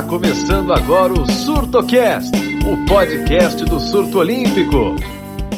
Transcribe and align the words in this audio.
Está 0.00 0.08
começando 0.08 0.72
agora 0.72 1.12
o 1.12 1.30
SurtoCast, 1.30 2.32
o 2.66 2.86
podcast 2.86 3.62
do 3.66 3.78
surto 3.78 4.20
olímpico. 4.20 4.96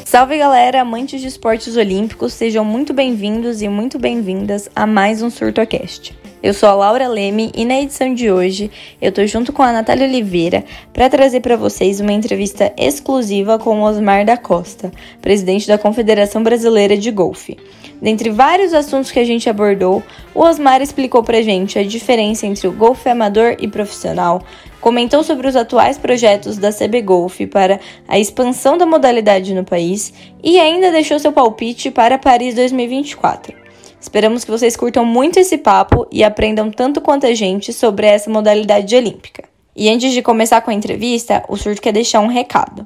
Salve 0.04 0.36
galera, 0.36 0.80
amantes 0.80 1.20
de 1.20 1.28
esportes 1.28 1.76
olímpicos, 1.76 2.32
sejam 2.32 2.64
muito 2.64 2.92
bem-vindos 2.92 3.62
e 3.62 3.68
muito 3.68 4.00
bem-vindas 4.00 4.68
a 4.74 4.84
mais 4.84 5.22
um 5.22 5.30
SurtoCast. 5.30 6.18
Eu 6.42 6.52
sou 6.52 6.68
a 6.68 6.74
Laura 6.74 7.06
Leme 7.06 7.52
e 7.54 7.64
na 7.64 7.80
edição 7.80 8.12
de 8.12 8.32
hoje 8.32 8.68
eu 9.00 9.12
tô 9.12 9.24
junto 9.26 9.52
com 9.52 9.62
a 9.62 9.70
Natália 9.70 10.08
Oliveira 10.08 10.64
para 10.92 11.08
trazer 11.08 11.38
para 11.38 11.56
vocês 11.56 12.00
uma 12.00 12.12
entrevista 12.12 12.72
exclusiva 12.76 13.60
com 13.60 13.80
o 13.80 13.84
Osmar 13.84 14.26
da 14.26 14.36
Costa, 14.36 14.90
presidente 15.20 15.68
da 15.68 15.78
Confederação 15.78 16.42
Brasileira 16.42 16.98
de 16.98 17.12
Golfe. 17.12 17.56
Dentre 18.02 18.30
vários 18.30 18.74
assuntos 18.74 19.12
que 19.12 19.20
a 19.20 19.24
gente 19.24 19.48
abordou, 19.48 20.02
o 20.34 20.40
Osmar 20.40 20.82
explicou 20.82 21.22
pra 21.22 21.40
gente 21.40 21.78
a 21.78 21.84
diferença 21.84 22.44
entre 22.44 22.66
o 22.66 22.72
golfe 22.72 23.08
amador 23.08 23.54
e 23.60 23.68
profissional, 23.68 24.42
comentou 24.80 25.22
sobre 25.22 25.46
os 25.46 25.54
atuais 25.54 25.98
projetos 25.98 26.58
da 26.58 26.72
CB 26.72 27.00
Golf 27.02 27.38
para 27.42 27.78
a 28.08 28.18
expansão 28.18 28.76
da 28.76 28.84
modalidade 28.84 29.54
no 29.54 29.62
país 29.62 30.12
e 30.42 30.58
ainda 30.58 30.90
deixou 30.90 31.16
seu 31.20 31.30
palpite 31.30 31.92
para 31.92 32.18
Paris 32.18 32.56
2024. 32.56 33.54
Esperamos 34.00 34.44
que 34.44 34.50
vocês 34.50 34.76
curtam 34.76 35.04
muito 35.04 35.38
esse 35.38 35.56
papo 35.56 36.04
e 36.10 36.24
aprendam 36.24 36.72
tanto 36.72 37.00
quanto 37.00 37.24
a 37.24 37.34
gente 37.34 37.72
sobre 37.72 38.08
essa 38.08 38.28
modalidade 38.28 38.96
olímpica. 38.96 39.44
E 39.76 39.88
antes 39.88 40.10
de 40.10 40.22
começar 40.22 40.60
com 40.60 40.72
a 40.72 40.74
entrevista, 40.74 41.44
o 41.48 41.56
Surto 41.56 41.80
quer 41.80 41.92
deixar 41.92 42.18
um 42.18 42.26
recado. 42.26 42.84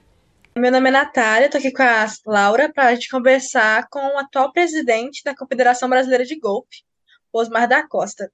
Meu 0.54 0.72
nome 0.72 0.88
é 0.88 0.92
Natália, 0.92 1.46
estou 1.46 1.60
aqui 1.60 1.70
com 1.70 1.84
a 1.84 2.06
Laura 2.26 2.70
para 2.74 2.88
a 2.88 2.94
gente 2.94 3.08
conversar 3.08 3.86
com 3.88 4.00
o 4.00 4.18
atual 4.18 4.52
presidente 4.52 5.22
da 5.24 5.34
Confederação 5.34 5.88
Brasileira 5.88 6.24
de 6.24 6.36
Golfe, 6.36 6.82
Osmar 7.32 7.68
da 7.68 7.86
Costa. 7.86 8.28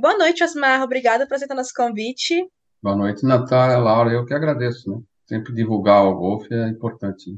Boa 0.00 0.16
noite, 0.16 0.44
Osmar. 0.44 0.82
Obrigada 0.82 1.26
por 1.26 1.34
aceitar 1.34 1.56
nosso 1.56 1.74
convite. 1.74 2.48
Boa 2.84 2.96
noite, 2.96 3.24
Natália, 3.24 3.78
Laura. 3.78 4.12
Eu 4.12 4.26
que 4.26 4.34
agradeço, 4.34 4.90
né? 4.90 5.00
Sempre 5.24 5.54
divulgar 5.54 6.04
o 6.04 6.14
golfe 6.14 6.52
é 6.52 6.68
importante. 6.68 7.30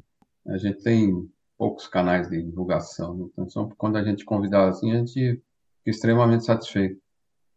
Né? 0.44 0.54
A 0.56 0.58
gente 0.58 0.82
tem 0.82 1.24
poucos 1.56 1.86
canais 1.86 2.28
de 2.28 2.42
divulgação, 2.42 3.16
né? 3.16 3.26
então 3.38 3.70
quando 3.78 3.96
a 3.96 4.02
gente 4.02 4.24
convidar 4.24 4.68
assim, 4.68 4.90
a 4.90 4.96
gente 4.96 5.40
fica 5.78 5.90
extremamente 5.90 6.44
satisfeito. 6.44 7.00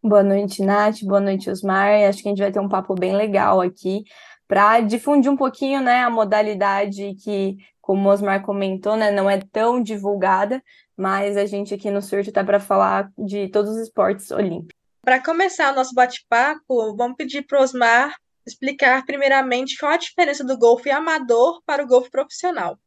Boa 0.04 0.22
noite, 0.22 0.62
Nath. 0.62 1.02
Boa 1.02 1.20
noite, 1.20 1.50
Osmar. 1.50 1.90
Acho 2.08 2.22
que 2.22 2.28
a 2.28 2.32
gente 2.32 2.44
vai 2.44 2.52
ter 2.52 2.60
um 2.60 2.70
papo 2.70 2.94
bem 2.94 3.16
legal 3.16 3.60
aqui 3.60 4.04
para 4.48 4.82
difundir 4.82 5.32
um 5.32 5.36
pouquinho, 5.36 5.82
né, 5.82 6.04
a 6.04 6.12
modalidade 6.12 7.16
que, 7.16 7.58
como 7.82 8.08
o 8.08 8.12
Osmar 8.12 8.44
comentou, 8.44 8.96
né, 8.96 9.10
não 9.10 9.28
é 9.28 9.40
tão 9.52 9.82
divulgada, 9.82 10.62
mas 10.96 11.36
a 11.36 11.48
gente 11.48 11.74
aqui 11.74 11.90
no 11.90 12.04
Surto 12.04 12.30
está 12.30 12.44
para 12.44 12.60
falar 12.60 13.12
de 13.18 13.48
todos 13.48 13.72
os 13.72 13.80
esportes 13.80 14.30
olímpicos. 14.30 14.79
Para 15.02 15.24
começar 15.24 15.72
o 15.72 15.76
nosso 15.76 15.94
bate-papo, 15.94 16.96
vamos 16.96 17.16
pedir 17.16 17.44
para 17.44 17.60
o 17.60 17.64
Osmar 17.64 18.16
explicar 18.46 19.06
primeiramente 19.06 19.78
qual 19.78 19.92
a 19.92 19.98
diferença 19.98 20.44
do 20.44 20.58
golfe 20.58 20.90
amador 20.90 21.62
para 21.66 21.84
o 21.84 21.88
golfe 21.88 22.10
profissional. 22.10 22.78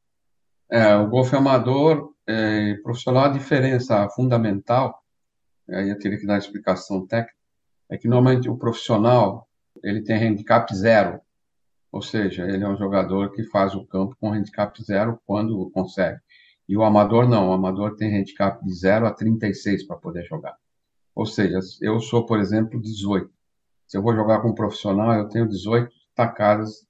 É, 0.71 0.95
o 0.97 1.09
golfe 1.09 1.35
amador 1.37 2.15
e 2.27 2.79
profissional, 2.83 3.25
a 3.25 3.29
diferença 3.29 4.09
fundamental, 4.11 5.03
aí 5.69 5.89
eu 5.89 5.99
teria 5.99 6.19
que 6.19 6.27
dar 6.27 6.39
explicação 6.39 7.07
técnica, 7.07 7.37
é 7.91 7.97
que 7.97 8.09
normalmente 8.09 8.49
o 8.49 8.57
profissional 8.57 9.49
ele 9.83 10.03
tem 10.03 10.17
handicap 10.17 10.75
zero, 10.75 11.21
ou 11.91 12.01
seja, 12.01 12.45
ele 12.45 12.65
é 12.65 12.69
um 12.69 12.77
jogador 12.77 13.33
que 13.33 13.45
faz 13.45 13.75
o 13.75 13.85
campo 13.85 14.17
com 14.19 14.33
handicap 14.33 14.83
zero 14.83 15.21
quando 15.27 15.71
consegue. 15.71 16.19
E 16.69 16.77
o 16.77 16.83
amador 16.83 17.29
não, 17.29 17.51
o 17.51 17.53
amador 17.53 17.97
tem 17.97 18.19
handicap 18.19 18.65
de 18.65 18.73
0 18.73 19.07
a 19.07 19.13
36 19.13 19.87
para 19.87 19.97
poder 19.97 20.25
jogar. 20.25 20.57
Ou 21.15 21.27
seja, 21.27 21.59
eu 21.81 22.01
sou, 22.01 22.27
por 22.27 22.39
exemplo, 22.41 22.81
18. 22.81 23.31
Se 23.87 23.97
eu 23.97 24.03
vou 24.03 24.15
jogar 24.15 24.41
com 24.41 24.49
um 24.49 24.55
profissional, 24.55 25.13
eu 25.15 25.29
tenho 25.29 25.49
18 25.49 25.93
tacadas 26.15 26.87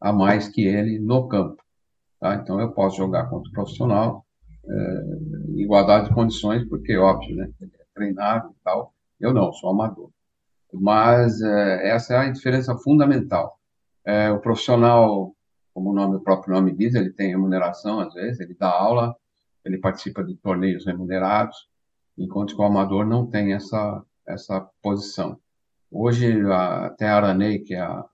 a 0.00 0.12
mais 0.12 0.48
que 0.48 0.66
ele 0.66 0.98
no 0.98 1.28
campo. 1.28 1.62
Tá? 2.20 2.34
Então 2.36 2.60
eu 2.60 2.72
posso 2.72 2.96
jogar 2.96 3.28
contra 3.28 3.48
o 3.48 3.52
profissional, 3.52 4.24
é, 4.66 5.60
igualdade 5.60 6.08
de 6.08 6.14
condições, 6.14 6.66
porque 6.68 6.96
óbvio, 6.96 7.36
né? 7.36 7.50
Ele 7.60 7.72
é 7.78 7.84
treinado 7.94 8.50
e 8.50 8.64
tal. 8.64 8.94
Eu 9.20 9.32
não, 9.32 9.52
sou 9.52 9.70
amador. 9.70 10.10
Mas 10.72 11.40
é, 11.40 11.88
essa 11.88 12.14
é 12.14 12.16
a 12.18 12.30
diferença 12.30 12.76
fundamental. 12.78 13.58
É, 14.04 14.30
o 14.30 14.40
profissional, 14.40 15.34
como 15.74 15.90
o, 15.90 15.92
nome, 15.92 16.16
o 16.16 16.20
próprio 16.20 16.54
nome 16.54 16.74
diz, 16.74 16.94
ele 16.94 17.10
tem 17.10 17.30
remuneração 17.30 18.00
às 18.00 18.14
vezes, 18.14 18.40
ele 18.40 18.54
dá 18.54 18.68
aula, 18.70 19.14
ele 19.64 19.78
participa 19.78 20.24
de 20.24 20.34
torneios 20.36 20.86
remunerados, 20.86 21.68
enquanto 22.18 22.54
que 22.54 22.60
o 22.60 22.64
amador 22.64 23.06
não 23.06 23.26
tem 23.26 23.52
essa, 23.52 24.04
essa 24.26 24.60
posição. 24.82 25.38
Hoje, 25.90 26.40
até 26.50 27.08
a 27.08 27.16
Aranei, 27.16 27.60
que 27.60 27.74
é 27.74 27.80
a, 27.80 28.04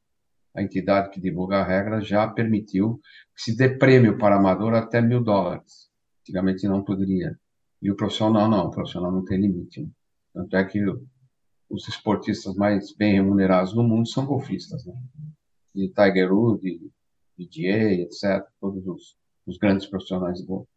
a 0.55 0.63
entidade 0.63 1.11
que 1.11 1.21
divulga 1.21 1.57
a 1.59 1.65
regra, 1.65 2.01
já 2.01 2.29
permitiu 2.29 3.01
que 3.35 3.43
se 3.43 3.57
dê 3.57 3.69
prêmio 3.69 4.19
para 4.19 4.37
amador 4.37 4.75
até 4.75 5.01
mil 5.01 5.23
dólares. 5.23 5.91
Antigamente 6.23 6.69
não 6.69 6.85
poderia. 6.85 7.39
E 7.83 7.91
o 7.91 7.97
profissional 7.97 8.49
não, 8.49 8.67
o 8.67 8.71
profissional 8.71 9.11
não 9.11 9.25
tem 9.25 9.41
limite. 9.41 9.83
Né? 9.83 9.89
Tanto 10.33 10.57
é 10.57 10.65
que 10.65 10.81
os 11.69 11.89
esportistas 11.89 12.55
mais 12.55 12.95
bem 12.95 13.15
remunerados 13.15 13.75
no 13.75 13.83
mundo 13.83 14.09
são 14.09 14.25
golfistas. 14.25 14.87
Né? 14.87 14.95
de 15.75 15.89
Tiger 15.89 16.33
Woods, 16.33 16.63
de 16.63 16.93
PGA, 17.37 18.03
etc. 18.03 18.47
Todos 18.61 18.87
os, 18.87 19.17
os 19.47 19.59
grandes 19.59 19.87
profissionais 19.87 20.41
do 20.41 20.47
golfe. 20.47 20.74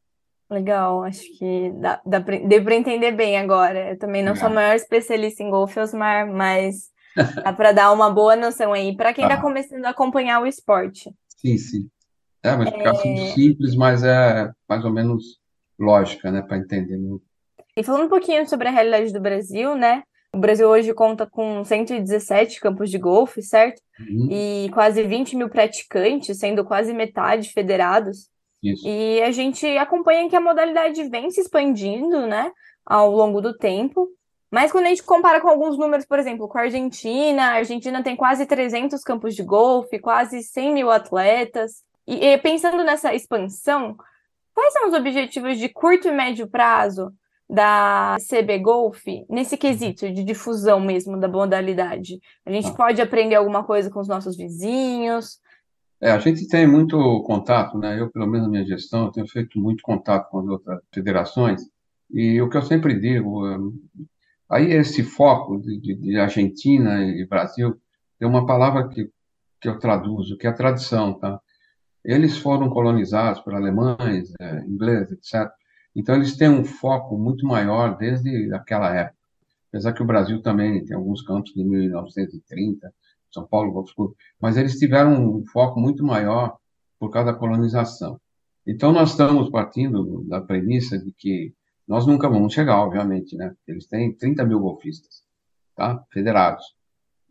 Legal, 0.50 1.04
acho 1.04 1.22
que 1.38 1.72
dá, 1.76 2.02
dá 2.06 2.22
pra, 2.22 2.38
deu 2.40 2.64
para 2.64 2.76
entender 2.76 3.12
bem 3.12 3.38
agora. 3.38 3.92
Eu 3.92 3.98
também 3.98 4.24
não 4.24 4.36
sou 4.36 4.48
a 4.48 4.52
maior 4.52 4.76
especialista 4.76 5.44
em 5.44 5.50
golfe, 5.50 5.80
Osmar, 5.80 6.26
mas 6.32 6.90
dá 7.44 7.52
para 7.52 7.74
dar 7.74 7.92
uma 7.92 8.10
boa 8.10 8.36
noção 8.36 8.72
aí 8.72 8.96
para 8.96 9.14
quem 9.14 9.26
está 9.26 9.36
ah. 9.36 9.42
começando 9.42 9.84
a 9.86 9.90
acompanhar 9.90 10.42
o 10.42 10.48
esporte. 10.48 11.14
Sim, 11.36 11.58
sim. 11.58 11.90
É 12.42 12.54
uma 12.54 12.64
explicação 12.64 13.12
é... 13.12 13.28
simples, 13.34 13.76
mas 13.76 14.04
é 14.04 14.50
mais 14.70 14.86
ou 14.86 14.92
menos 14.92 15.38
lógica, 15.78 16.32
né, 16.32 16.42
para 16.42 16.58
entender. 16.58 16.98
E 17.76 17.84
falando 17.84 18.06
um 18.06 18.10
pouquinho 18.10 18.48
sobre 18.48 18.70
a 18.70 18.72
realidade 18.72 19.12
do 19.12 19.20
Brasil, 19.20 19.76
né? 19.76 20.04
O 20.34 20.40
Brasil 20.40 20.68
hoje 20.68 20.94
conta 20.94 21.28
com 21.28 21.64
117 21.64 22.60
campos 22.60 22.90
de 22.90 22.98
golfe, 22.98 23.42
certo? 23.42 23.82
Uhum. 24.00 24.30
E 24.32 24.70
quase 24.74 25.04
20 25.04 25.36
mil 25.36 25.50
praticantes, 25.50 26.38
sendo 26.38 26.64
quase 26.66 26.94
metade 26.94 27.50
federados. 27.52 28.30
Isso. 28.62 28.88
E 28.88 29.22
a 29.22 29.32
gente 29.32 29.66
acompanha 29.78 30.30
que 30.30 30.36
a 30.36 30.42
modalidade 30.42 31.04
vem 31.10 31.30
se 31.30 31.42
expandindo, 31.42 32.26
né, 32.26 32.52
ao 32.86 33.12
longo 33.12 33.42
do 33.42 33.56
tempo. 33.56 34.10
Mas 34.50 34.72
quando 34.72 34.86
a 34.86 34.90
gente 34.90 35.04
compara 35.04 35.42
com 35.42 35.50
alguns 35.50 35.78
números, 35.78 36.06
por 36.06 36.18
exemplo, 36.20 36.48
com 36.48 36.58
a 36.58 36.62
Argentina, 36.62 37.44
a 37.44 37.56
Argentina 37.56 38.02
tem 38.02 38.16
quase 38.16 38.46
300 38.46 39.04
campos 39.04 39.36
de 39.36 39.44
golfe, 39.44 40.00
quase 40.00 40.42
100 40.42 40.74
mil 40.74 40.90
atletas. 40.90 41.84
E, 42.08 42.26
e 42.26 42.38
pensando 42.38 42.84
nessa 42.84 43.14
expansão, 43.14 43.98
quais 44.54 44.74
são 44.74 44.88
os 44.88 44.94
objetivos 44.94 45.58
de 45.58 45.68
curto 45.68 46.08
e 46.08 46.12
médio 46.12 46.48
prazo 46.48 47.14
da 47.50 48.18
CB 48.30 48.60
Golf 48.60 49.04
nesse 49.30 49.58
quesito 49.58 50.12
de 50.12 50.24
difusão 50.24 50.80
mesmo 50.80 51.20
da 51.20 51.28
modalidade? 51.28 52.22
A 52.46 52.52
gente 52.52 52.70
ah. 52.70 52.74
pode 52.74 53.02
aprender 53.02 53.36
alguma 53.36 53.66
coisa 53.66 53.90
com 53.90 54.00
os 54.00 54.08
nossos 54.08 54.38
vizinhos? 54.38 55.42
É, 56.02 56.12
a 56.12 56.20
gente 56.20 56.48
tem 56.48 56.68
muito 56.68 56.98
contato, 57.24 57.78
né? 57.78 58.00
Eu, 58.00 58.12
pelo 58.12 58.28
menos 58.28 58.48
na 58.48 58.52
minha 58.52 58.66
gestão, 58.66 59.12
tenho 59.12 59.28
feito 59.28 59.60
muito 59.60 59.82
contato 59.82 60.30
com 60.30 60.40
as 60.40 60.48
outras 60.48 60.80
federações 60.94 61.62
e 62.10 62.42
o 62.42 62.50
que 62.50 62.58
eu 62.58 62.62
sempre 62.62 63.00
digo, 63.00 63.44
aí 64.50 64.72
esse 64.72 65.04
foco 65.04 65.60
de, 65.60 65.80
de, 65.80 65.96
de 65.96 66.18
Argentina 66.18 67.04
e 67.04 67.26
Brasil 67.26 67.80
tem 68.18 68.28
uma 68.28 68.46
palavra 68.46 68.88
que, 68.88 69.10
que 69.62 69.68
eu 69.68 69.78
traduzo, 69.80 70.38
que 70.38 70.48
é 70.48 70.50
a 70.50 70.54
tradição, 70.54 71.14
tá? 71.14 71.40
Eles 72.04 72.38
foram 72.38 72.70
colonizados 72.70 73.42
por 73.42 73.54
alemães, 73.54 74.32
é, 74.40 74.60
ingleses, 74.62 75.12
etc. 75.12 75.52
Então, 75.96 76.16
eles 76.16 76.38
têm 76.38 76.50
um 76.50 76.64
foco 76.64 77.18
muito 77.18 77.46
maior 77.46 77.98
desde 77.98 78.54
aquela 78.54 78.96
época. 78.96 79.18
Apesar 79.70 79.94
que 79.94 80.02
o 80.02 80.06
Brasil 80.06 80.42
também 80.42 80.86
tem 80.86 80.96
alguns 80.96 81.22
campos 81.22 81.54
de 81.54 81.64
1930, 81.64 82.94
São 83.32 83.46
Paulo, 83.46 83.86
mas 84.40 84.58
eles 84.58 84.78
tiveram 84.78 85.38
um 85.38 85.46
foco 85.48 85.80
muito 85.80 86.04
maior 86.04 86.58
por 87.00 87.10
causa 87.10 87.32
da 87.32 87.38
colonização. 87.38 88.20
Então, 88.66 88.92
nós 88.92 89.12
estamos 89.12 89.50
partindo 89.50 90.24
da 90.28 90.42
premissa 90.42 90.98
de 90.98 91.12
que 91.12 91.54
nós 91.88 92.06
nunca 92.06 92.30
vamos 92.30 92.54
chegar, 92.54 92.82
obviamente, 92.82 93.36
né? 93.38 93.56
Eles 93.66 93.88
têm 93.88 94.14
30 94.14 94.44
mil 94.46 94.60
golfistas, 94.60 95.24
tá? 95.76 96.04
Federados. 96.12 96.76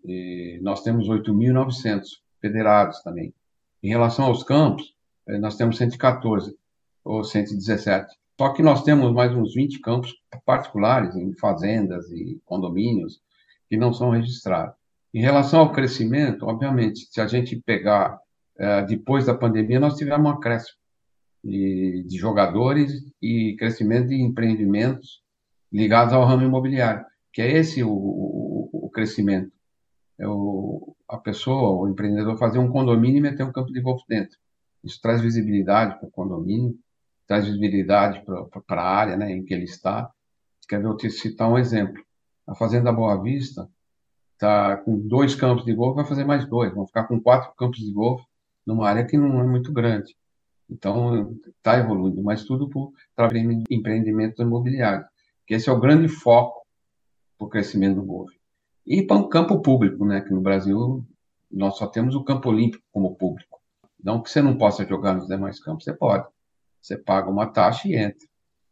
E 0.05 0.59
nós 0.63 0.83
temos 0.83 1.09
8.900 1.09 2.05
federados 2.41 3.03
também. 3.03 3.35
Em 3.83 3.89
relação 3.89 4.25
aos 4.25 4.43
campos, 4.43 4.95
eh, 5.27 5.39
nós 5.39 5.57
temos 5.57 5.77
114 5.77 6.57
ou 7.05 7.23
117 7.23 8.17
Só 8.39 8.53
que 8.53 8.63
nós 8.63 8.83
temos 8.83 9.13
mais 9.13 9.35
uns 9.35 9.55
20 9.55 9.81
campos 9.81 10.15
particulares 10.45 11.15
em 11.17 11.33
fazendas 11.35 12.11
e 12.11 12.41
condomínios 12.45 13.21
que 13.69 13.77
não 13.77 13.93
são 13.93 14.11
registrados. 14.11 14.75
Em 15.17 15.23
relação 15.23 15.61
ao 15.61 15.73
crescimento, 15.73 16.45
obviamente, 16.45 17.09
se 17.11 17.23
a 17.23 17.27
gente 17.27 17.57
pegar 17.65 18.21
é, 18.59 18.83
depois 18.83 19.25
da 19.25 19.35
pandemia, 19.35 19.81
nós 19.81 19.97
tivemos 19.97 20.27
um 20.27 20.35
acréscimo 20.35 20.77
de, 21.43 22.05
de 22.07 22.19
jogadores 22.19 22.93
e 23.23 23.57
crescimento 23.59 24.09
de 24.09 24.21
empreendimentos 24.21 25.23
ligados 25.73 26.13
ao 26.13 26.23
ramo 26.27 26.45
imobiliário, 26.45 27.03
que 27.33 27.41
é 27.41 27.51
esse 27.51 27.83
o, 27.83 27.89
o, 27.89 28.69
o 28.75 28.91
crescimento. 28.91 29.51
É 30.19 30.29
o, 30.29 30.95
a 31.09 31.17
pessoa, 31.17 31.81
o 31.81 31.89
empreendedor, 31.89 32.37
fazer 32.37 32.59
um 32.59 32.71
condomínio 32.71 33.17
e 33.17 33.23
meter 33.23 33.43
um 33.43 33.53
campo 33.53 33.73
de 33.73 33.81
golfe 33.81 34.05
dentro. 34.07 34.37
Isso 34.85 35.01
traz 35.01 35.23
visibilidade 35.23 35.99
para 35.99 36.09
o 36.09 36.13
condomínio, 36.13 36.79
traz 37.27 37.47
visibilidade 37.47 38.23
para 38.67 38.83
a 38.83 38.95
área 38.95 39.17
né, 39.17 39.33
em 39.33 39.43
que 39.43 39.55
ele 39.55 39.65
está. 39.65 40.11
Quer 40.69 40.83
ver, 40.83 40.89
eu 40.89 40.97
te 40.99 41.09
citar 41.09 41.51
um 41.51 41.57
exemplo. 41.57 42.05
A 42.47 42.55
Fazenda 42.55 42.93
Boa 42.93 43.19
Vista 43.23 43.67
está 44.37 44.77
com 44.77 44.99
dois 44.99 45.35
campos 45.35 45.65
de 45.65 45.75
golfe, 45.75 45.97
vai 45.97 46.05
fazer 46.05 46.25
mais 46.25 46.47
dois, 46.47 46.73
vão 46.73 46.87
ficar 46.87 47.05
com 47.05 47.21
quatro 47.21 47.53
campos 47.57 47.81
de 47.81 47.91
golfe 47.91 48.25
numa 48.65 48.89
área 48.89 49.05
que 49.05 49.17
não 49.17 49.41
é 49.41 49.45
muito 49.45 49.73
grande. 49.73 50.15
Então, 50.69 51.35
está 51.47 51.79
evoluindo, 51.79 52.23
mas 52.23 52.45
tudo 52.45 52.69
por 52.69 52.93
empreendimento 53.71 54.43
imobiliário, 54.43 55.07
que 55.47 55.55
esse 55.55 55.69
é 55.69 55.73
o 55.73 55.81
grande 55.81 56.09
foco 56.09 56.67
para 57.39 57.47
o 57.47 57.49
crescimento 57.49 57.97
do 57.97 58.05
golfe. 58.05 58.37
E 58.87 59.03
para 59.03 59.17
o 59.17 59.29
campo 59.29 59.61
público, 59.61 60.05
né, 60.05 60.21
que 60.21 60.33
no 60.33 60.41
Brasil 60.41 61.05
nós 61.51 61.77
só 61.77 61.87
temos 61.87 62.15
o 62.15 62.25
campo 62.25 62.51
olímpico 62.51 62.85
como 62.93 63.15
público. 63.17 63.61
Não 64.03 64.21
que 64.21 64.31
você 64.31 64.43
não 64.43 64.59
possa 64.59 64.87
jogar 64.87 65.15
nos 65.15 65.29
demais 65.29 65.61
campos, 65.61 65.85
você 65.85 65.93
pode. 65.93 66.27
Você 66.83 66.97
paga 66.97 67.31
uma 67.31 67.47
taxa 67.47 67.89
e 67.89 67.97
entra. 67.97 68.27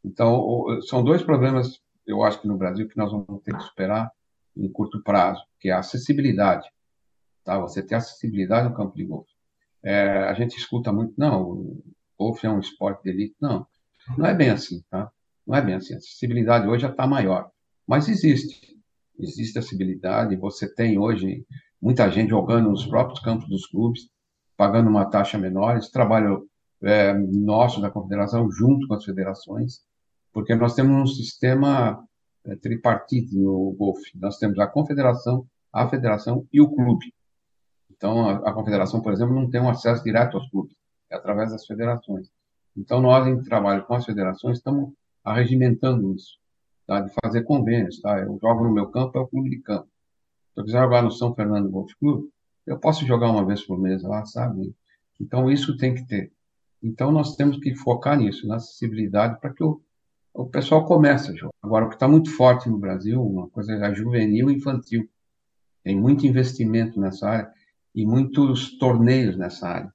Então, 0.04 0.66
são 0.82 1.02
dois 1.02 1.22
problemas, 1.22 1.80
eu 2.06 2.22
acho 2.22 2.40
que 2.40 2.48
no 2.48 2.56
Brasil, 2.56 2.88
que 2.88 2.96
nós 2.96 3.10
vamos 3.10 3.42
ter 3.42 3.56
que 3.56 3.62
superar 3.62 4.10
em 4.56 4.70
curto 4.70 5.02
prazo, 5.02 5.42
que 5.58 5.68
é 5.68 5.72
a 5.72 5.78
acessibilidade. 5.78 6.68
Tá? 7.44 7.58
Você 7.58 7.82
ter 7.82 7.96
acessibilidade 7.96 8.68
no 8.68 8.74
campo 8.74 8.96
de 8.96 9.04
golfe. 9.04 9.32
É, 9.82 10.24
a 10.24 10.34
gente 10.34 10.56
escuta 10.56 10.92
muito, 10.92 11.12
não, 11.16 11.42
o 11.42 11.84
golfe 12.18 12.46
é 12.46 12.50
um 12.50 12.60
esporte 12.60 13.02
de 13.02 13.10
elite. 13.10 13.36
Não, 13.40 13.66
não 14.16 14.26
é 14.26 14.34
bem 14.34 14.50
assim, 14.50 14.82
tá? 14.90 15.10
Não 15.46 15.54
é 15.56 15.60
bem 15.60 15.74
assim. 15.74 15.94
A 15.94 15.98
acessibilidade 15.98 16.66
hoje 16.66 16.82
já 16.82 16.90
está 16.90 17.06
maior. 17.06 17.50
Mas 17.86 18.08
existe. 18.08 18.74
Existe 19.18 19.58
acessibilidade. 19.58 20.36
Você 20.36 20.72
tem 20.72 20.98
hoje 20.98 21.46
muita 21.80 22.10
gente 22.10 22.30
jogando 22.30 22.70
nos 22.70 22.86
próprios 22.86 23.20
campos 23.20 23.48
dos 23.48 23.66
clubes, 23.66 24.08
pagando 24.56 24.88
uma 24.88 25.04
taxa 25.04 25.38
menor. 25.38 25.76
Esse 25.76 25.92
trabalho 25.92 26.48
é, 26.82 27.12
nosso 27.14 27.80
da 27.80 27.90
confederação, 27.90 28.50
junto 28.50 28.86
com 28.86 28.94
as 28.94 29.04
federações, 29.04 29.80
porque 30.32 30.54
nós 30.54 30.74
temos 30.74 31.02
um 31.02 31.06
sistema 31.06 32.02
é, 32.46 32.56
tripartite 32.56 33.36
no 33.36 33.72
golfe. 33.72 34.10
Nós 34.18 34.38
temos 34.38 34.58
a 34.58 34.66
confederação, 34.66 35.46
a 35.72 35.88
federação 35.88 36.46
e 36.52 36.60
o 36.60 36.70
clube. 36.70 37.12
Então, 37.90 38.28
a, 38.28 38.50
a, 38.50 38.52
confederação, 38.52 39.00
por 39.00 39.12
exemplo, 39.12 39.34
não 39.34 39.48
tem 39.48 39.60
um 39.60 39.68
acesso 39.68 40.02
direto 40.02 40.36
aos 40.36 40.48
clubes, 40.50 40.76
é 41.10 41.16
através 41.16 41.50
das 41.50 41.66
federações. 41.66 42.28
Então, 42.76 43.00
nós, 43.00 43.26
em 43.26 43.42
trabalho 43.42 43.84
com 43.84 43.94
as 43.94 44.04
federações, 44.04 44.58
estamos 44.58 44.92
arregimentando 45.22 46.14
isso, 46.14 46.38
tá? 46.86 47.00
de 47.00 47.12
fazer 47.22 47.42
convênios. 47.42 48.00
Tá? 48.00 48.18
Eu 48.20 48.38
jogo 48.40 48.64
no 48.64 48.72
meu 48.72 48.88
campo, 48.90 49.16
é 49.16 49.20
o 49.20 49.26
clube 49.26 49.48
de 49.48 49.60
campo. 49.60 49.88
Se 50.52 50.60
eu 50.60 50.64
quiser 50.64 50.82
jogar 50.82 51.02
no 51.02 51.10
São 51.10 51.34
Fernando 51.34 51.70
Golf 51.70 51.92
Clube, 51.98 52.28
eu 52.66 52.78
posso 52.78 53.06
jogar 53.06 53.30
uma 53.30 53.44
vez 53.44 53.62
por 53.62 53.78
mês 53.78 54.02
lá, 54.02 54.24
sabe? 54.24 54.74
Então, 55.20 55.50
isso 55.50 55.76
tem 55.76 55.94
que 55.94 56.06
ter. 56.06 56.32
Então, 56.82 57.10
nós 57.10 57.36
temos 57.36 57.58
que 57.58 57.74
focar 57.74 58.18
nisso, 58.18 58.46
na 58.46 58.56
acessibilidade, 58.56 59.40
para 59.40 59.52
que 59.52 59.62
o, 59.62 59.80
o 60.34 60.46
pessoal 60.46 60.84
comece 60.84 61.30
a 61.30 61.34
jogar. 61.34 61.54
Agora, 61.62 61.86
o 61.86 61.88
que 61.88 61.94
está 61.94 62.08
muito 62.08 62.30
forte 62.30 62.68
no 62.68 62.76
Brasil, 62.76 63.24
uma 63.24 63.48
coisa 63.48 63.72
é 63.72 63.94
juvenil 63.94 64.50
e 64.50 64.54
infantil. 64.54 65.08
Tem 65.84 65.96
muito 65.96 66.26
investimento 66.26 67.00
nessa 67.00 67.28
área 67.28 67.52
e 67.94 68.04
muitos 68.04 68.76
torneios 68.76 69.36
nessa 69.36 69.68
área. 69.68 69.92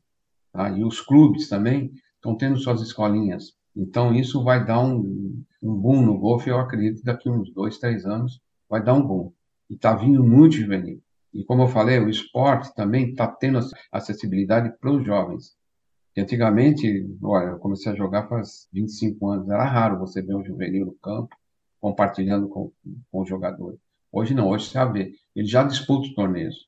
Tá? 0.54 0.70
E 0.70 0.84
os 0.84 1.02
clubes 1.02 1.50
também 1.50 1.92
estão 2.16 2.36
tendo 2.38 2.58
suas 2.58 2.82
escolinhas. 2.82 3.54
Então, 3.76 4.14
isso 4.16 4.42
vai 4.44 4.66
dar 4.66 4.80
um, 4.80 5.44
um 5.62 5.76
boom 5.76 6.02
no 6.02 6.18
golfe, 6.18 6.50
eu 6.50 6.58
acredito, 6.58 7.04
daqui 7.04 7.30
uns 7.30 7.54
dois, 7.54 7.78
três 7.78 8.06
anos, 8.06 8.42
vai 8.70 8.82
dar 8.82 8.94
um 8.94 9.06
boom. 9.06 9.34
E 9.70 9.76
está 9.76 9.94
vindo 9.94 10.24
muito 10.24 10.56
juvenil. 10.56 11.02
E 11.34 11.44
como 11.44 11.64
eu 11.64 11.68
falei, 11.68 12.00
o 12.00 12.10
esporte 12.10 12.74
também 12.74 13.10
está 13.10 13.28
tendo 13.28 13.60
acessibilidade 13.92 14.74
para 14.80 14.92
os 14.92 15.06
jovens. 15.06 15.56
Antigamente, 16.20 17.08
olha, 17.22 17.52
eu 17.52 17.60
comecei 17.60 17.92
a 17.92 17.96
jogar 17.96 18.28
faz 18.28 18.68
25 18.74 19.30
anos, 19.30 19.50
era 19.50 19.64
raro 19.64 20.00
você 20.00 20.22
ver 20.22 20.36
um 20.36 20.44
juvenil 20.44 20.86
no 20.86 20.94
campo 20.94 21.36
compartilhando 21.80 22.48
com, 22.50 22.72
com 23.12 23.22
o 23.22 23.26
jogador. 23.26 23.78
Hoje 24.12 24.34
não, 24.34 24.50
hoje 24.50 24.70
você 24.70 24.86
vê. 24.92 25.14
Ele 25.36 25.48
já 25.48 25.64
disputa 25.64 26.08
os 26.08 26.14
torneios, 26.14 26.68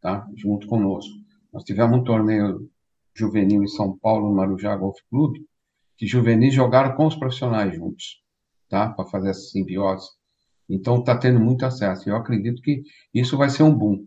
tá? 0.00 0.26
junto 0.36 0.66
conosco. 0.66 1.12
Nós 1.52 1.64
tivemos 1.64 1.98
um 1.98 2.04
torneio 2.04 2.70
juvenil 3.14 3.62
em 3.62 3.68
São 3.68 3.98
Paulo, 3.98 4.28
no 4.28 4.34
Marujá 4.34 4.74
Golf 4.76 4.98
Clube, 5.10 5.44
que 5.96 6.06
juvenis 6.06 6.54
jogaram 6.54 6.94
com 6.96 7.06
os 7.06 7.16
profissionais 7.16 7.74
juntos, 7.74 8.22
tá? 8.68 8.90
para 8.90 9.06
fazer 9.06 9.30
essa 9.30 9.40
simbiose. 9.40 10.08
Então 10.68 11.00
está 11.00 11.16
tendo 11.16 11.40
muito 11.40 11.64
acesso. 11.66 12.08
Eu 12.08 12.16
acredito 12.16 12.62
que 12.62 12.82
isso 13.12 13.36
vai 13.36 13.50
ser 13.50 13.64
um 13.64 13.74
boom, 13.74 14.06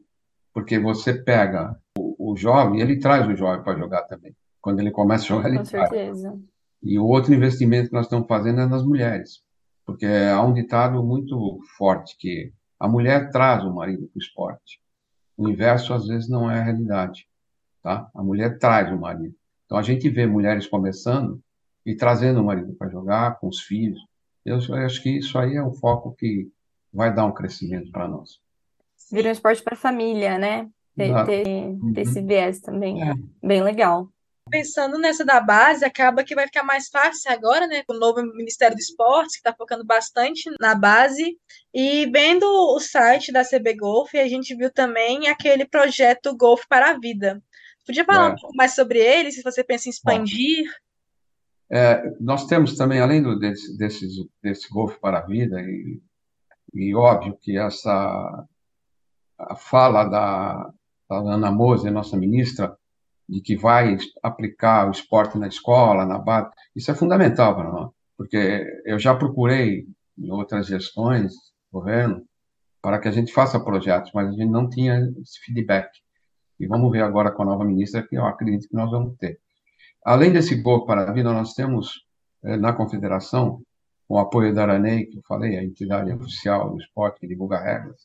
porque 0.53 0.79
você 0.79 1.13
pega 1.13 1.77
o, 1.97 2.31
o 2.31 2.37
jovem, 2.37 2.79
ele 2.79 2.99
traz 2.99 3.27
o 3.27 3.35
jovem 3.35 3.63
para 3.63 3.77
jogar 3.77 4.03
também. 4.03 4.35
Quando 4.61 4.79
ele 4.79 4.91
começa 4.91 5.23
a 5.23 5.27
jogar, 5.27 5.49
ele 5.49 5.57
Com 5.57 5.65
certeza. 5.65 6.39
E 6.83 6.97
o 6.97 7.05
outro 7.05 7.33
investimento 7.33 7.89
que 7.89 7.95
nós 7.95 8.05
estamos 8.05 8.27
fazendo 8.27 8.61
é 8.61 8.65
nas 8.65 8.83
mulheres, 8.83 9.43
porque 9.85 10.05
há 10.05 10.41
um 10.41 10.53
ditado 10.53 11.03
muito 11.03 11.59
forte 11.77 12.17
que 12.17 12.51
a 12.79 12.87
mulher 12.87 13.29
traz 13.29 13.63
o 13.63 13.73
marido 13.73 14.07
para 14.07 14.17
o 14.17 14.21
esporte. 14.21 14.81
O 15.37 15.47
inverso 15.47 15.93
às 15.93 16.07
vezes 16.07 16.27
não 16.27 16.49
é 16.49 16.59
a 16.59 16.63
realidade, 16.63 17.27
tá? 17.81 18.09
A 18.13 18.23
mulher 18.23 18.57
traz 18.57 18.91
o 18.91 18.99
marido. 18.99 19.35
Então 19.65 19.77
a 19.77 19.83
gente 19.83 20.09
vê 20.09 20.25
mulheres 20.25 20.67
começando 20.67 21.39
e 21.85 21.95
trazendo 21.95 22.41
o 22.41 22.43
marido 22.43 22.73
para 22.73 22.89
jogar 22.89 23.39
com 23.39 23.47
os 23.47 23.61
filhos. 23.61 23.99
Eu 24.43 24.57
acho 24.57 25.01
que 25.01 25.17
isso 25.17 25.37
aí 25.37 25.55
é 25.55 25.63
um 25.63 25.73
foco 25.73 26.15
que 26.17 26.49
vai 26.91 27.13
dar 27.13 27.25
um 27.25 27.31
crescimento 27.31 27.91
para 27.91 28.07
nós. 28.07 28.39
Vira 29.11 29.29
um 29.29 29.31
esporte 29.31 29.63
para 29.63 29.75
a 29.75 29.77
família, 29.77 30.37
né? 30.37 30.69
Ter, 30.95 31.25
ter, 31.25 31.43
ter 31.93 32.01
esse 32.01 32.19
uhum. 32.19 32.27
viés 32.27 32.59
também. 32.59 33.01
É. 33.01 33.13
Bem 33.41 33.63
legal. 33.63 34.09
Pensando 34.49 34.97
nessa 34.97 35.23
da 35.23 35.39
base, 35.39 35.85
acaba 35.85 36.23
que 36.23 36.35
vai 36.35 36.45
ficar 36.45 36.63
mais 36.63 36.87
fácil 36.89 37.31
agora, 37.31 37.67
né? 37.67 37.83
Com 37.83 37.93
o 37.93 37.99
novo 37.99 38.21
Ministério 38.35 38.75
do 38.75 38.79
Esporte, 38.79 39.33
que 39.33 39.37
está 39.37 39.53
focando 39.53 39.85
bastante 39.85 40.49
na 40.59 40.75
base. 40.75 41.37
E 41.73 42.05
vendo 42.11 42.43
o 42.45 42.79
site 42.79 43.31
da 43.31 43.43
CB 43.45 43.75
Golf, 43.75 44.13
a 44.15 44.27
gente 44.27 44.55
viu 44.55 44.71
também 44.71 45.27
aquele 45.27 45.65
projeto 45.65 46.35
Golf 46.35 46.63
para 46.67 46.91
a 46.91 46.99
Vida. 46.99 47.41
Podia 47.85 48.03
falar 48.05 48.29
é. 48.29 48.33
um 48.33 48.35
pouco 48.35 48.55
mais 48.55 48.73
sobre 48.73 48.99
ele, 48.99 49.31
se 49.31 49.41
você 49.41 49.63
pensa 49.63 49.87
em 49.87 49.91
expandir? 49.91 50.65
É, 51.69 52.03
nós 52.19 52.45
temos 52.47 52.75
também, 52.75 52.99
além 52.99 53.21
do, 53.21 53.39
desse, 53.39 53.77
desse, 53.77 54.07
desse 54.41 54.69
Golf 54.69 54.97
para 54.97 55.19
a 55.19 55.25
Vida, 55.25 55.61
e, 55.61 56.01
e 56.73 56.93
óbvio 56.93 57.37
que 57.41 57.57
essa 57.57 58.45
a 59.37 59.55
fala 59.55 60.03
da, 60.03 60.73
da 61.09 61.17
Ana 61.17 61.51
Mose, 61.51 61.89
nossa 61.89 62.15
ministra, 62.17 62.77
de 63.31 63.39
que 63.39 63.55
vai 63.55 63.97
aplicar 64.21 64.89
o 64.89 64.91
esporte 64.91 65.37
na 65.37 65.47
escola, 65.47 66.05
na 66.05 66.19
base, 66.19 66.51
isso 66.75 66.91
é 66.91 66.93
fundamental 66.93 67.55
para 67.55 67.71
nós, 67.71 67.91
porque 68.17 68.65
eu 68.85 68.99
já 68.99 69.15
procurei 69.15 69.87
em 70.17 70.29
outras 70.29 70.67
gestões, 70.67 71.31
governo, 71.71 72.25
para 72.81 72.99
que 72.99 73.07
a 73.07 73.11
gente 73.11 73.31
faça 73.31 73.57
projetos, 73.57 74.11
mas 74.13 74.27
a 74.27 74.31
gente 74.31 74.49
não 74.51 74.69
tinha 74.69 75.09
esse 75.21 75.39
feedback. 75.45 75.89
E 76.59 76.67
vamos 76.67 76.91
ver 76.91 77.03
agora 77.03 77.31
com 77.31 77.43
a 77.43 77.45
nova 77.45 77.63
ministra, 77.63 78.05
que 78.05 78.17
eu 78.17 78.25
acredito 78.25 78.67
que 78.67 78.75
nós 78.75 78.91
vamos 78.91 79.15
ter. 79.17 79.39
Além 80.03 80.33
desse 80.33 80.55
gol 80.55 80.85
para 80.85 81.09
a 81.09 81.13
vida, 81.13 81.31
nós 81.31 81.53
temos 81.53 82.05
eh, 82.43 82.57
na 82.57 82.73
confederação, 82.73 83.61
com 84.09 84.15
o 84.15 84.19
apoio 84.19 84.53
da 84.53 84.63
Aranei, 84.63 85.05
que 85.05 85.19
eu 85.19 85.23
falei, 85.25 85.57
a 85.57 85.63
entidade 85.63 86.11
oficial 86.11 86.71
do 86.71 86.81
esporte 86.81 87.21
que 87.21 87.27
divulga 87.27 87.61
regras, 87.61 88.01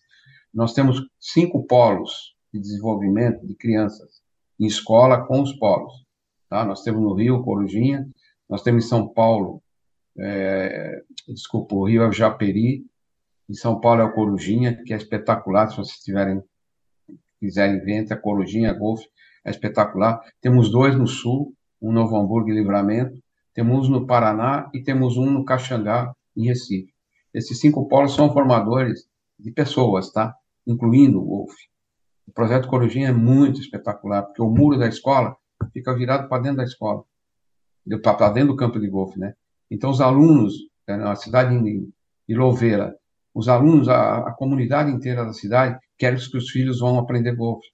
nós 0.55 0.73
temos 0.73 1.01
cinco 1.19 1.67
polos 1.67 2.37
de 2.55 2.61
desenvolvimento 2.61 3.45
de 3.45 3.57
crianças 3.57 4.25
em 4.59 4.67
escola 4.67 5.27
com 5.27 5.43
os 5.43 5.53
polos. 5.53 5.93
Tá? 6.49 6.65
Nós 6.65 6.83
temos 6.83 7.03
no 7.03 7.15
Rio, 7.15 7.43
Corujinha, 7.43 8.09
nós 8.49 8.63
temos 8.63 8.85
em 8.85 8.89
São 8.89 9.09
Paulo, 9.09 9.63
é, 10.19 11.03
desculpa, 11.29 11.75
o 11.75 11.85
Rio 11.85 12.03
é 12.03 12.09
o 12.09 12.13
Japeri, 12.13 12.85
em 13.49 13.55
São 13.55 13.81
Paulo 13.81 14.01
é 14.01 14.05
o 14.05 14.13
Corujinha, 14.13 14.83
que 14.85 14.93
é 14.93 14.97
espetacular, 14.97 15.69
se 15.69 15.77
vocês 15.77 15.99
tiverem, 15.99 16.43
quiserem 17.39 17.81
ver, 17.81 17.95
entre 17.95 18.15
a 18.15 18.17
Corujinha 18.17 18.71
a 18.71 18.75
Golf, 18.75 19.03
é 19.45 19.51
espetacular. 19.51 20.21
Temos 20.41 20.71
dois 20.71 20.97
no 20.97 21.07
Sul, 21.07 21.55
um 21.81 21.93
no 21.93 22.01
Novo 22.01 22.17
Hamburgo 22.17 22.51
e 22.51 22.55
Livramento, 22.55 23.23
temos 23.55 23.89
um 23.89 23.93
no 23.93 24.07
Paraná 24.07 24.69
e 24.75 24.83
temos 24.83 25.17
um 25.17 25.31
no 25.31 25.45
Caxangá, 25.45 26.15
em 26.37 26.47
Recife. 26.47 26.93
Esses 27.33 27.59
cinco 27.59 27.89
polos 27.89 28.15
são 28.15 28.33
formadores 28.33 29.09
de 29.39 29.51
pessoas, 29.51 30.11
tá? 30.11 30.35
Incluindo 30.67 31.19
o 31.19 31.25
Golf. 31.25 31.55
O 32.27 32.33
projeto 32.33 32.69
Corujinha 32.69 33.09
é 33.09 33.13
muito 33.13 33.61
espetacular, 33.61 34.23
porque 34.23 34.43
o 34.43 34.51
muro 34.51 34.79
da 34.79 34.89
escola 34.89 35.37
fica 35.73 35.95
virado 35.95 36.29
para 36.29 36.43
dentro 36.43 36.59
da 36.59 36.65
escola, 36.65 37.05
para 38.03 38.31
dentro 38.31 38.49
do 38.49 38.57
campo 38.57 38.81
de 38.81 38.89
golfe, 38.89 39.19
né? 39.19 39.35
Então, 39.71 39.91
os 39.91 40.01
alunos, 40.01 40.55
na 40.87 41.15
cidade 41.17 41.59
de 42.29 42.35
Louveira, 42.35 42.97
os 43.35 43.49
alunos, 43.49 43.89
a, 43.89 44.29
a, 44.29 44.33
comunidade 44.33 44.91
inteira 44.91 45.25
da 45.25 45.33
cidade 45.33 45.79
quer 45.99 46.17
que 46.17 46.37
os 46.37 46.51
filhos 46.51 46.81
vão 46.81 46.99
aprender 46.99 47.35
golfe. 47.35 47.69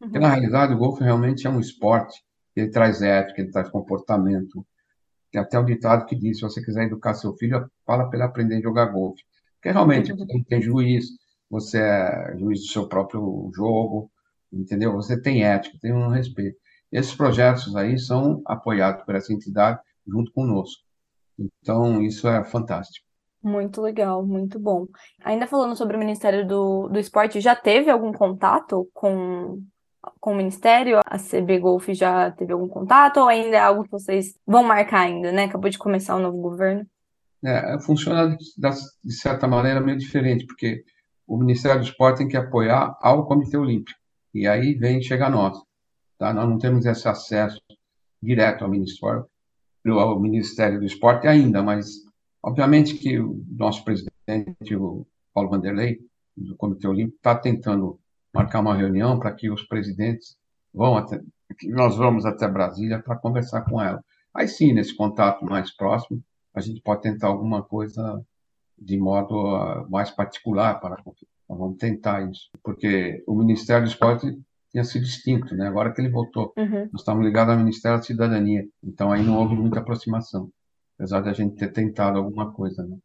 Uhum. 0.00 0.08
Porque, 0.08 0.18
na 0.18 0.28
realidade, 0.28 0.74
o 0.74 0.78
golfe 0.78 1.02
realmente 1.02 1.46
é 1.46 1.50
um 1.50 1.60
esporte, 1.60 2.22
ele 2.56 2.70
traz 2.70 3.00
ética, 3.00 3.40
ele 3.40 3.50
traz 3.50 3.68
comportamento. 3.68 4.66
Tem 5.30 5.40
até 5.40 5.58
o 5.58 5.64
ditado 5.64 6.06
que 6.06 6.16
diz, 6.16 6.38
se 6.38 6.42
você 6.42 6.62
quiser 6.62 6.84
educar 6.84 7.14
seu 7.14 7.34
filho, 7.34 7.70
fala 7.86 8.08
para 8.08 8.18
ele 8.18 8.24
aprender 8.24 8.56
a 8.56 8.60
jogar 8.60 8.86
golfe. 8.86 9.22
Porque 9.54 9.70
realmente, 9.70 10.12
você 10.12 10.44
tem 10.48 10.62
juiz, 10.62 11.06
você 11.50 11.78
é 11.78 12.36
juiz 12.38 12.60
do 12.60 12.66
seu 12.66 12.88
próprio 12.88 13.50
jogo, 13.54 14.10
entendeu? 14.52 14.92
Você 14.92 15.20
tem 15.20 15.44
ética, 15.44 15.78
tem 15.80 15.92
um 15.92 16.08
respeito. 16.08 16.58
Esses 16.90 17.14
projetos 17.14 17.74
aí 17.76 17.98
são 17.98 18.42
apoiados 18.46 19.04
por 19.04 19.14
essa 19.14 19.32
entidade 19.32 19.80
junto 20.06 20.32
conosco. 20.32 20.82
Então, 21.38 22.02
isso 22.02 22.26
é 22.26 22.42
fantástico. 22.44 23.06
Muito 23.42 23.80
legal, 23.80 24.26
muito 24.26 24.58
bom. 24.58 24.86
Ainda 25.22 25.46
falando 25.46 25.76
sobre 25.76 25.96
o 25.96 25.98
Ministério 25.98 26.46
do, 26.46 26.88
do 26.88 26.98
Esporte, 26.98 27.40
já 27.40 27.54
teve 27.54 27.90
algum 27.90 28.12
contato 28.12 28.88
com, 28.92 29.62
com 30.18 30.32
o 30.32 30.36
Ministério? 30.36 30.98
A 31.06 31.18
CB 31.18 31.60
Golf 31.60 31.88
já 31.90 32.32
teve 32.32 32.52
algum 32.52 32.66
contato 32.66 33.18
ou 33.18 33.28
ainda 33.28 33.56
é 33.56 33.60
algo 33.60 33.84
que 33.84 33.90
vocês 33.90 34.34
vão 34.44 34.64
marcar 34.64 35.02
ainda, 35.02 35.30
né? 35.30 35.44
Acabou 35.44 35.70
de 35.70 35.78
começar 35.78 36.16
o 36.16 36.20
novo 36.20 36.38
governo. 36.38 36.84
É, 37.44 37.78
funciona 37.80 38.36
de, 38.36 38.44
de 39.04 39.12
certa 39.12 39.46
maneira 39.46 39.80
meio 39.80 39.96
diferente, 39.96 40.44
porque 40.44 40.82
o 41.28 41.36
Ministério 41.36 41.82
do 41.82 41.86
Esporte 41.86 42.18
tem 42.18 42.28
que 42.28 42.36
apoiar 42.36 42.96
ao 43.02 43.26
Comitê 43.26 43.58
Olímpico. 43.58 43.98
E 44.32 44.48
aí 44.48 44.74
vem 44.74 45.02
chegar 45.02 45.30
nós. 45.30 45.58
Tá? 46.18 46.32
Nós 46.32 46.48
não 46.48 46.58
temos 46.58 46.86
esse 46.86 47.06
acesso 47.06 47.60
direto 48.20 48.64
ao 48.64 48.70
Ministério, 48.70 49.26
ao 49.86 50.18
Ministério 50.18 50.80
do 50.80 50.86
Esporte 50.86 51.28
ainda, 51.28 51.62
mas 51.62 51.86
obviamente 52.42 52.94
que 52.94 53.20
o 53.20 53.44
nosso 53.50 53.84
presidente, 53.84 54.74
o 54.74 55.06
Paulo 55.34 55.50
Vanderlei, 55.50 55.98
do 56.34 56.56
Comitê 56.56 56.88
Olímpico, 56.88 57.18
está 57.18 57.34
tentando 57.34 58.00
marcar 58.34 58.60
uma 58.60 58.74
reunião 58.74 59.18
para 59.18 59.32
que 59.32 59.50
os 59.50 59.62
presidentes 59.62 60.36
vão 60.72 60.96
até, 60.96 61.20
que 61.58 61.68
nós 61.68 61.96
vamos 61.96 62.24
até 62.24 62.48
Brasília 62.48 63.02
para 63.02 63.16
conversar 63.16 63.62
com 63.62 63.80
ela. 63.82 64.02
Aí 64.34 64.48
sim, 64.48 64.72
nesse 64.72 64.96
contato 64.96 65.44
mais 65.44 65.74
próximo, 65.74 66.22
a 66.54 66.60
gente 66.60 66.80
pode 66.80 67.02
tentar 67.02 67.28
alguma 67.28 67.62
coisa 67.62 68.24
de 68.80 68.98
modo 68.98 69.34
uh, 69.34 69.90
mais 69.90 70.10
particular 70.10 70.80
para 70.80 70.96
vamos 71.48 71.78
tentar 71.78 72.28
isso, 72.30 72.50
porque 72.62 73.22
o 73.26 73.34
Ministério 73.34 73.84
do 73.84 73.88
Esporte 73.88 74.38
tinha 74.70 74.84
sido 74.84 75.04
extinto, 75.04 75.54
né? 75.54 75.66
Agora 75.66 75.92
que 75.92 76.00
ele 76.00 76.10
voltou, 76.10 76.52
uhum. 76.56 76.88
nós 76.92 77.00
estamos 77.00 77.24
ligados 77.24 77.54
ao 77.54 77.58
Ministério 77.58 77.98
da 77.98 78.04
Cidadania, 78.04 78.66
então 78.84 79.10
aí 79.10 79.22
não 79.24 79.38
houve 79.38 79.54
muita 79.54 79.80
aproximação, 79.80 80.50
apesar 80.98 81.22
de 81.22 81.30
a 81.30 81.32
gente 81.32 81.56
ter 81.56 81.72
tentado 81.72 82.18
alguma 82.18 82.52
coisa, 82.52 82.86
né? 82.86 82.96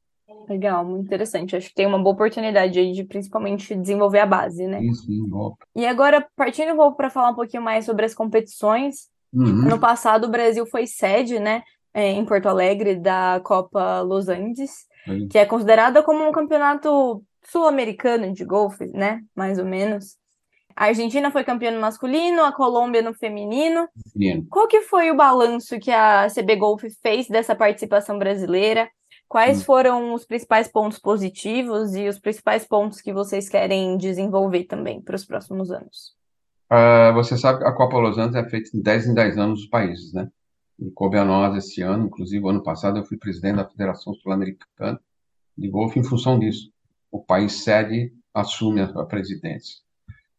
Legal, 0.50 0.84
muito 0.84 1.06
interessante. 1.06 1.56
Acho 1.56 1.70
que 1.70 1.76
tem 1.76 1.86
uma 1.86 2.02
boa 2.02 2.14
oportunidade 2.14 2.78
aí 2.78 2.92
de 2.92 3.06
principalmente 3.06 3.74
desenvolver 3.76 4.20
a 4.20 4.26
base, 4.26 4.68
né? 4.68 4.80
Sim, 4.80 4.94
sim, 4.94 5.30
E 5.76 5.86
agora, 5.86 6.28
partindo 6.36 6.76
vou 6.76 6.94
para 6.94 7.10
falar 7.10 7.30
um 7.30 7.36
pouquinho 7.36 7.64
mais 7.64 7.86
sobre 7.86 8.06
as 8.06 8.14
competições. 8.14 9.08
Uhum. 9.34 9.70
No 9.70 9.80
passado, 9.80 10.26
o 10.26 10.30
Brasil 10.30 10.66
foi 10.66 10.86
sede, 10.86 11.40
né, 11.40 11.64
é, 11.94 12.12
em 12.12 12.26
Porto 12.26 12.48
Alegre, 12.48 12.96
da 12.96 13.42
Copa 13.44 14.02
Los 14.02 14.28
Andes, 14.28 14.86
uhum. 15.08 15.28
que 15.30 15.38
é 15.38 15.46
considerada 15.46 16.04
como 16.04 16.28
um 16.28 16.32
campeonato 16.32 17.24
sul-americano 17.46 18.34
de 18.34 18.46
golfe, 18.46 18.86
né? 18.88 19.22
Mais 19.36 19.60
ou 19.60 19.66
menos. 19.66 20.18
A 20.76 20.86
Argentina 20.86 21.30
foi 21.32 21.44
campeã 21.44 21.72
no 21.72 21.80
masculino, 21.80 22.44
a 22.44 22.52
Colômbia 22.52 23.02
no 23.02 23.14
feminino. 23.14 23.88
Qual 24.50 24.68
que 24.68 24.82
foi 24.82 25.12
o 25.12 25.16
balanço 25.16 25.80
que 25.80 25.92
a 25.92 26.28
CB 26.28 26.56
Golf 26.56 26.84
fez 27.02 27.28
dessa 27.28 27.56
participação 27.56 28.18
brasileira? 28.18 28.90
Quais 29.28 29.62
hum. 29.62 29.66
foram 29.66 30.14
os 30.14 30.26
principais 30.26 30.68
pontos 30.68 31.00
positivos 31.00 31.94
e 31.96 32.08
os 32.08 32.20
principais 32.20 32.66
pontos 32.66 33.02
que 33.02 33.14
vocês 33.14 33.50
querem 33.50 33.98
desenvolver 33.98 34.66
também 34.66 35.02
para 35.02 35.16
os 35.16 35.26
próximos 35.26 35.72
anos? 35.72 36.16
Uh, 36.72 37.14
você 37.14 37.38
sabe 37.38 37.60
que 37.60 37.66
a 37.66 37.72
Copa 37.72 37.98
Los 37.98 38.18
Angeles 38.18 38.46
é 38.46 38.50
feita 38.50 38.76
em 38.76 38.82
10 38.82 39.08
em 39.08 39.14
10 39.14 39.38
anos 39.38 39.60
nos 39.60 39.70
países, 39.70 40.12
né? 40.14 40.28
E 40.80 40.90
coube 40.92 41.18
a 41.18 41.26
nós 41.26 41.56
esse 41.58 41.82
ano, 41.82 42.06
inclusive, 42.06 42.48
ano 42.48 42.64
passado, 42.64 42.98
eu 42.98 43.06
fui 43.06 43.18
presidente 43.18 43.58
da 43.58 43.70
Federação 43.70 44.14
Sul-Americana 44.14 45.00
de 45.58 45.70
Golfe 45.70 46.00
em 46.00 46.04
função 46.04 46.40
disso 46.40 46.74
o 47.14 47.24
país 47.24 47.64
sede 47.64 48.12
assume 48.34 48.82
a 48.82 49.06
presidência. 49.06 49.78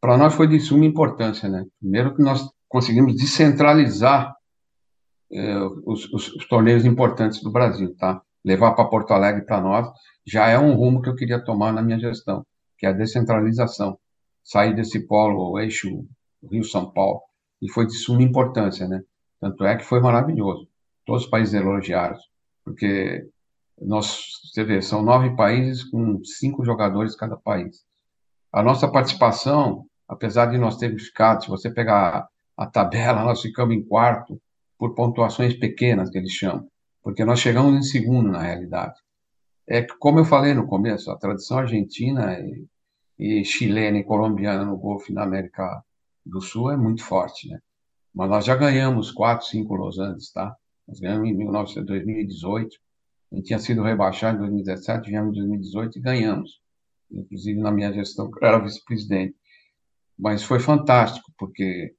Para 0.00 0.18
nós 0.18 0.34
foi 0.34 0.48
de 0.48 0.58
suma 0.58 0.84
importância, 0.84 1.48
né? 1.48 1.64
Primeiro 1.78 2.16
que 2.16 2.20
nós 2.20 2.50
conseguimos 2.68 3.14
descentralizar 3.14 4.34
eh, 5.32 5.60
os, 5.86 6.12
os, 6.12 6.34
os, 6.34 6.48
torneios 6.48 6.84
importantes 6.84 7.40
do 7.40 7.52
Brasil, 7.52 7.94
tá? 7.96 8.20
Levar 8.44 8.72
para 8.72 8.88
Porto 8.88 9.12
Alegre 9.12 9.46
para 9.46 9.60
nós 9.60 9.88
já 10.26 10.48
é 10.48 10.58
um 10.58 10.74
rumo 10.74 11.00
que 11.00 11.08
eu 11.08 11.14
queria 11.14 11.42
tomar 11.42 11.72
na 11.72 11.80
minha 11.80 11.98
gestão, 11.98 12.44
que 12.76 12.86
é 12.86 12.88
a 12.88 12.92
descentralização. 12.92 13.96
Sair 14.42 14.74
desse 14.74 15.06
polo, 15.06 15.52
o 15.52 15.60
eixo 15.60 16.04
Rio-São 16.50 16.90
Paulo, 16.90 17.22
e 17.62 17.70
foi 17.70 17.86
de 17.86 17.94
suma 17.94 18.22
importância, 18.22 18.88
né? 18.88 19.00
Tanto 19.44 19.62
é 19.66 19.76
que 19.76 19.84
foi 19.84 20.00
maravilhoso. 20.00 20.66
Todos 21.04 21.24
os 21.24 21.28
países 21.28 21.52
elogiaram, 21.52 22.16
porque 22.64 23.28
nós, 23.78 24.40
você 24.42 24.64
vê, 24.64 24.80
são 24.80 25.02
nove 25.02 25.36
países 25.36 25.84
com 25.84 26.24
cinco 26.24 26.64
jogadores 26.64 27.14
cada 27.14 27.36
país. 27.36 27.84
A 28.50 28.62
nossa 28.62 28.90
participação, 28.90 29.84
apesar 30.08 30.46
de 30.46 30.56
nós 30.56 30.78
termos 30.78 31.08
ficado, 31.08 31.44
se 31.44 31.50
você 31.50 31.70
pegar 31.70 32.26
a 32.56 32.66
tabela, 32.66 33.22
nós 33.22 33.42
ficamos 33.42 33.76
em 33.76 33.82
quarto 33.82 34.40
por 34.78 34.94
pontuações 34.94 35.52
pequenas, 35.52 36.08
que 36.08 36.16
eles 36.16 36.32
chamam, 36.32 36.66
porque 37.02 37.22
nós 37.22 37.38
chegamos 37.38 37.74
em 37.74 37.82
segundo, 37.82 38.30
na 38.30 38.40
realidade. 38.40 38.98
É 39.68 39.82
como 39.98 40.20
eu 40.20 40.24
falei 40.24 40.54
no 40.54 40.66
começo, 40.66 41.10
a 41.10 41.18
tradição 41.18 41.58
argentina 41.58 42.40
e, 42.40 42.66
e 43.18 43.44
chilena 43.44 43.98
e 43.98 44.04
colombiana 44.04 44.64
no 44.64 44.78
golfe 44.78 45.12
na 45.12 45.22
América 45.22 45.84
do 46.24 46.40
Sul 46.40 46.70
é 46.70 46.78
muito 46.78 47.04
forte, 47.04 47.46
né? 47.50 47.60
Mas 48.14 48.30
nós 48.30 48.44
já 48.44 48.54
ganhamos 48.54 49.10
quatro, 49.10 49.46
cinco 49.46 49.74
Los 49.74 49.98
Angeles, 49.98 50.30
tá? 50.32 50.54
Nós 50.86 51.00
ganhamos 51.00 51.28
em 51.28 51.36
19, 51.36 51.82
2018, 51.82 52.76
a 53.32 53.36
gente 53.36 53.46
tinha 53.46 53.58
sido 53.58 53.82
rebaixado 53.82 54.36
em 54.36 54.40
2017, 54.40 55.10
viemos 55.10 55.36
em 55.36 55.40
2018 55.40 55.98
e 55.98 56.00
ganhamos. 56.00 56.60
Inclusive, 57.10 57.60
na 57.60 57.72
minha 57.72 57.92
gestão, 57.92 58.30
eu 58.30 58.46
era 58.46 58.58
vice-presidente. 58.58 59.34
Mas 60.16 60.44
foi 60.44 60.60
fantástico, 60.60 61.32
porque 61.36 61.94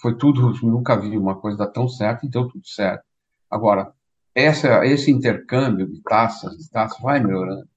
foi 0.00 0.16
tudo, 0.16 0.52
nunca 0.66 0.96
vi 0.96 1.16
uma 1.16 1.38
coisa 1.38 1.66
tão 1.66 1.86
certa 1.88 2.26
e 2.26 2.28
deu 2.28 2.48
tudo 2.48 2.66
certo. 2.66 3.04
Agora, 3.48 3.92
essa, 4.34 4.84
esse 4.84 5.12
intercâmbio 5.12 5.86
de 5.86 6.00
taças, 6.02 6.56
de 6.56 6.68
taças 6.68 7.00
vai 7.00 7.20
melhorando, 7.20 7.68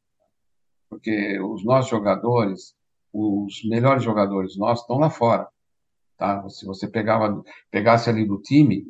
porque 0.89 1.39
os 1.39 1.63
nossos 1.63 1.92
jogadores, 1.92 2.75
os 3.13 3.63
melhores 3.65 4.04
jogadores 4.04 4.58
nossos 4.58 4.84
estão 4.84 4.98
lá 4.98 5.10
fora, 5.10 5.48
tá? 6.18 6.48
Se 6.50 6.66
você 6.66 6.88
pegava, 6.88 7.44
pegasse 7.72 8.10
ali 8.10 8.26
do 8.26 8.42
time, 8.42 8.86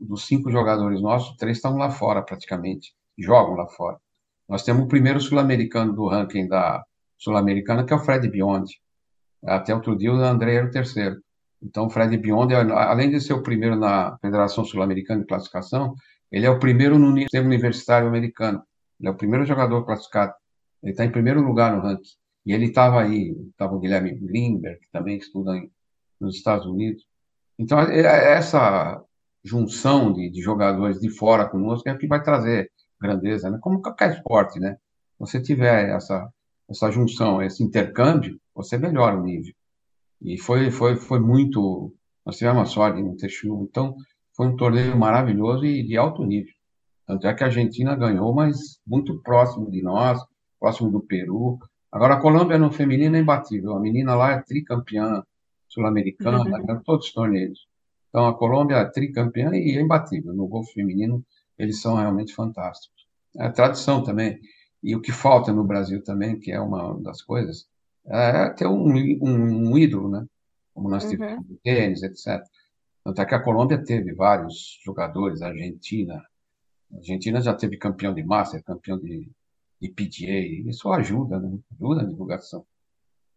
dos 0.00 0.26
cinco 0.26 0.50
jogadores 0.50 1.00
nossos, 1.00 1.36
três 1.36 1.58
estão 1.58 1.76
lá 1.76 1.90
fora 1.90 2.22
praticamente 2.22 2.92
jogam 3.18 3.54
lá 3.54 3.66
fora. 3.66 3.98
Nós 4.48 4.62
temos 4.62 4.84
o 4.84 4.88
primeiro 4.88 5.20
sul-americano 5.20 5.92
do 5.92 6.06
ranking 6.06 6.46
da 6.46 6.82
sul-americana, 7.18 7.84
que 7.84 7.92
é 7.92 7.96
o 7.96 7.98
Fred 7.98 8.28
Biondi. 8.30 8.80
Até 9.44 9.74
outro 9.74 9.96
dia 9.96 10.12
o 10.12 10.16
André 10.16 10.54
era 10.54 10.66
o 10.66 10.70
terceiro. 10.70 11.20
Então, 11.60 11.86
o 11.86 11.90
Fred 11.90 12.16
Biondi, 12.16 12.54
além 12.54 13.10
de 13.10 13.20
ser 13.20 13.32
o 13.32 13.42
primeiro 13.42 13.76
na 13.76 14.16
Federação 14.20 14.64
Sul-Americana 14.64 15.20
de 15.20 15.26
Classificação, 15.26 15.94
ele 16.30 16.46
é 16.46 16.50
o 16.50 16.58
primeiro 16.58 16.98
no 16.98 17.16
sistema 17.18 17.46
universitário 17.46 18.06
americano. 18.06 18.62
Ele 19.00 19.08
é 19.08 19.10
o 19.10 19.16
primeiro 19.16 19.44
jogador 19.44 19.84
classificado. 19.84 20.32
Ele 20.82 20.92
está 20.92 21.04
em 21.04 21.10
primeiro 21.10 21.40
lugar 21.40 21.74
no 21.74 21.82
ranking. 21.82 22.10
E 22.46 22.52
ele 22.52 22.66
estava 22.66 23.02
aí, 23.02 23.36
estava 23.50 23.74
o 23.74 23.80
Guilherme 23.80 24.14
Greenberg, 24.14 24.78
que 24.80 24.90
também 24.92 25.18
estuda 25.18 25.56
em, 25.56 25.70
nos 26.20 26.36
Estados 26.36 26.66
Unidos. 26.66 27.04
Então, 27.58 27.80
é, 27.80 28.00
é 28.00 28.32
essa 28.34 29.02
junção 29.44 30.12
de, 30.12 30.30
de 30.30 30.40
jogadores 30.40 31.00
de 31.00 31.10
fora 31.10 31.48
conosco 31.48 31.88
é 31.88 31.92
o 31.92 31.98
que 31.98 32.06
vai 32.06 32.22
trazer 32.22 32.70
grandeza, 33.00 33.50
né? 33.50 33.58
Como 33.60 33.80
qualquer 33.82 34.12
esporte, 34.12 34.58
né? 34.60 34.76
Você 35.18 35.40
tiver 35.40 35.90
essa 35.90 36.28
essa 36.68 36.90
junção, 36.90 37.42
esse 37.42 37.62
intercâmbio, 37.64 38.38
você 38.54 38.76
melhora 38.76 39.16
o 39.16 39.22
nível. 39.22 39.54
E 40.20 40.38
foi 40.38 40.70
foi 40.70 40.96
foi 40.96 41.20
muito, 41.20 41.94
nós 42.24 42.36
tivemos 42.36 42.62
a 42.62 42.66
sorte 42.66 43.02
ter 43.16 43.28
chuva, 43.28 43.64
então 43.64 43.96
foi 44.36 44.46
um 44.48 44.56
torneio 44.56 44.96
maravilhoso 44.96 45.64
e 45.64 45.82
de 45.82 45.96
alto 45.96 46.24
nível. 46.24 46.52
Tanto 47.06 47.26
é 47.26 47.34
que 47.34 47.42
a 47.42 47.46
Argentina 47.46 47.96
ganhou, 47.96 48.34
mas 48.34 48.80
muito 48.86 49.20
próximo 49.22 49.70
de 49.70 49.82
nós, 49.82 50.20
próximo 50.60 50.90
do 50.90 51.00
Peru. 51.00 51.58
Agora 51.90 52.14
a 52.14 52.20
Colômbia 52.20 52.58
no 52.58 52.70
feminino 52.70 53.16
é 53.16 53.20
imbatível. 53.20 53.74
A 53.74 53.80
menina 53.80 54.14
lá 54.14 54.32
é 54.32 54.42
tricampeã 54.42 55.24
sul-americana, 55.68 56.38
uhum. 56.38 56.66
ganhou 56.66 56.82
todos 56.82 57.06
os 57.06 57.12
torneios. 57.12 57.66
Então 58.08 58.26
a 58.26 58.36
Colômbia 58.36 58.76
é 58.76 58.84
tricampeã 58.86 59.50
e 59.54 59.76
é 59.76 59.80
imbatível 59.80 60.32
no 60.32 60.46
golfe 60.46 60.72
feminino 60.72 61.24
eles 61.58 61.80
são 61.80 61.96
realmente 61.96 62.34
fantásticos. 62.34 63.06
É 63.36 63.46
a 63.46 63.52
tradição 63.52 64.02
também. 64.02 64.38
E 64.82 64.94
o 64.94 65.00
que 65.00 65.10
falta 65.10 65.52
no 65.52 65.64
Brasil 65.64 66.02
também, 66.02 66.38
que 66.38 66.52
é 66.52 66.60
uma 66.60 66.98
das 67.02 67.20
coisas, 67.20 67.68
é 68.06 68.48
ter 68.50 68.66
um, 68.66 68.94
um, 69.20 69.70
um 69.70 69.78
ídolo, 69.78 70.08
né? 70.08 70.24
Como 70.72 70.88
nós 70.88 71.04
uhum. 71.04 71.10
tivemos 71.10 71.48
no 71.48 71.56
tênis, 71.56 72.02
etc. 72.02 72.42
Tanto 73.04 73.20
é 73.20 73.26
que 73.26 73.34
a 73.34 73.42
Colômbia 73.42 73.82
teve 73.82 74.14
vários 74.14 74.78
jogadores, 74.84 75.42
a 75.42 75.48
Argentina, 75.48 76.22
A 76.92 76.96
Argentina 76.96 77.40
já 77.40 77.52
teve 77.54 77.76
campeão 77.76 78.14
de 78.14 78.22
Master, 78.22 78.62
campeão 78.62 78.98
de, 78.98 79.28
de 79.80 79.88
PGA, 79.90 80.68
isso 80.70 80.90
ajuda, 80.92 81.40
né? 81.40 81.58
Ajuda 81.74 82.02
na 82.02 82.08
divulgação. 82.08 82.64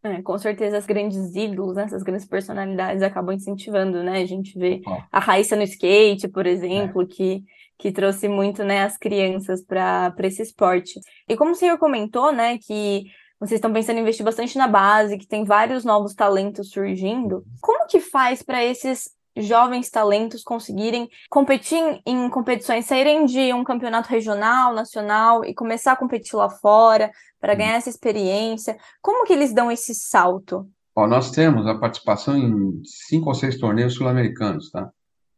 É, 0.03 0.21
com 0.21 0.37
certeza 0.37 0.77
as 0.77 0.85
grandes 0.85 1.35
ídolos, 1.35 1.75
né, 1.75 1.83
essas 1.83 2.01
grandes 2.01 2.25
personalidades 2.25 3.03
acabam 3.03 3.35
incentivando, 3.35 4.01
né? 4.01 4.21
A 4.21 4.25
gente 4.25 4.57
vê 4.57 4.81
a 5.11 5.19
Raíssa 5.19 5.55
no 5.55 5.61
skate, 5.61 6.27
por 6.27 6.47
exemplo, 6.47 7.03
é. 7.03 7.05
que, 7.05 7.43
que 7.77 7.91
trouxe 7.91 8.27
muito, 8.27 8.63
né, 8.63 8.83
as 8.83 8.97
crianças 8.97 9.63
para 9.63 10.13
esse 10.23 10.41
esporte. 10.41 10.99
E 11.29 11.37
como 11.37 11.51
o 11.51 11.55
senhor 11.55 11.77
comentou, 11.77 12.31
né, 12.31 12.57
que 12.57 13.05
vocês 13.39 13.57
estão 13.57 13.71
pensando 13.71 13.97
em 13.97 14.01
investir 14.01 14.25
bastante 14.25 14.57
na 14.57 14.67
base, 14.67 15.17
que 15.17 15.27
tem 15.27 15.43
vários 15.43 15.85
novos 15.85 16.15
talentos 16.15 16.71
surgindo, 16.71 17.37
uhum. 17.37 17.43
como 17.61 17.87
que 17.87 17.99
faz 17.99 18.41
para 18.41 18.63
esses 18.63 19.09
jovens 19.37 19.89
talentos 19.89 20.43
conseguirem 20.43 21.09
competir 21.29 22.01
em 22.05 22.29
competições, 22.29 22.85
saírem 22.85 23.25
de 23.25 23.53
um 23.53 23.63
campeonato 23.63 24.09
regional, 24.09 24.73
nacional 24.73 25.45
e 25.45 25.53
começar 25.53 25.93
a 25.93 25.95
competir 25.95 26.35
lá 26.35 26.49
fora 26.49 27.11
para 27.41 27.55
ganhar 27.55 27.73
essa 27.73 27.89
experiência? 27.89 28.77
Como 29.01 29.25
que 29.25 29.33
eles 29.33 29.51
dão 29.51 29.71
esse 29.71 29.95
salto? 29.95 30.69
Ó, 30.95 31.07
nós 31.07 31.31
temos 31.31 31.65
a 31.65 31.77
participação 31.77 32.37
em 32.37 32.81
cinco 32.85 33.29
ou 33.29 33.33
seis 33.33 33.57
torneios 33.57 33.95
sul-americanos, 33.95 34.69
tá? 34.69 34.91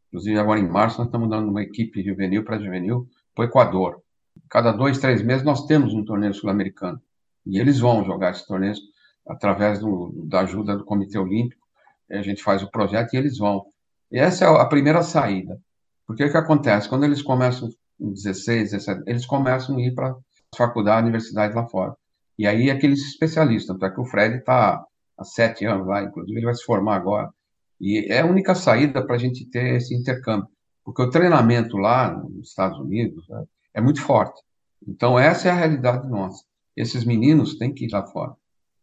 Inclusive 0.10 0.38
agora 0.38 0.60
em 0.60 0.68
março 0.68 0.98
nós 0.98 1.08
estamos 1.08 1.30
dando 1.30 1.50
uma 1.50 1.64
equipe 1.64 2.04
juvenil 2.04 2.44
para 2.44 2.60
juvenil 2.60 3.08
para 3.34 3.46
o 3.46 3.48
Equador. 3.48 4.04
Cada 4.50 4.72
dois, 4.72 5.00
três 5.00 5.24
meses 5.24 5.44
nós 5.44 5.66
temos 5.66 5.94
um 5.94 6.04
torneio 6.04 6.34
sul-americano 6.34 7.02
e 7.46 7.60
eles 7.60 7.80
vão 7.80 8.04
jogar 8.04 8.32
esses 8.32 8.46
torneios 8.46 8.80
através 9.28 9.80
do, 9.80 10.12
da 10.28 10.42
ajuda 10.42 10.78
do 10.78 10.84
Comitê 10.84 11.18
Olímpico. 11.18 11.64
A 12.12 12.22
gente 12.22 12.44
faz 12.44 12.62
o 12.62 12.70
projeto 12.70 13.14
e 13.14 13.18
eles 13.18 13.38
vão. 13.38 13.66
E 14.12 14.20
essa 14.20 14.46
é 14.46 14.48
a 14.48 14.66
primeira 14.66 15.02
saída. 15.02 15.60
Porque 16.06 16.24
o 16.24 16.32
que 16.32 16.38
acontece? 16.38 16.90
Quando 16.90 17.06
eles 17.06 17.22
começam 17.22 17.70
em 18.00 18.12
16, 18.12 18.72
17, 18.72 19.04
eles 19.08 19.26
começam 19.26 19.78
a 19.78 19.82
ir 19.82 19.96
para 19.96 20.16
a 20.54 20.68
faculdade, 20.68 21.04
universidade 21.04 21.54
lá 21.54 21.66
fora. 21.68 21.96
E 22.38 22.48
aí 22.48 22.70
aqueles 22.70 23.02
especialistas, 23.02 23.68
tanto 23.68 23.86
é 23.86 23.92
que 23.92 24.02
o 24.02 24.06
Fred 24.06 24.38
está 24.38 24.84
há 25.18 25.24
sete 25.24 25.66
anos 25.66 25.88
lá, 25.88 26.04
inclusive 26.04 26.38
ele 26.38 26.46
vai 26.46 26.56
se 26.56 26.64
formar 26.64 26.96
agora. 26.96 27.30
E 27.80 28.12
é 28.12 28.22
a 28.22 28.26
única 28.26 28.56
saída 28.56 29.06
para 29.06 29.16
a 29.16 29.20
gente 29.20 29.46
ter 29.46 29.76
esse 29.76 29.94
intercâmbio. 29.94 30.48
Porque 30.84 31.02
o 31.02 31.10
treinamento 31.10 31.78
lá 31.78 32.12
nos 32.12 32.50
Estados 32.50 32.80
Unidos 32.80 33.28
né, 33.30 33.44
é 33.74 33.82
muito 33.82 34.02
forte. 34.02 34.42
Então, 34.88 35.18
essa 35.18 35.48
é 35.48 35.52
a 35.52 35.56
realidade 35.56 36.08
nossa. 36.10 36.44
Esses 36.76 37.06
meninos 37.06 37.58
têm 37.58 37.74
que 37.74 37.86
ir 37.86 37.92
lá 37.92 38.06
fora. 38.06 38.34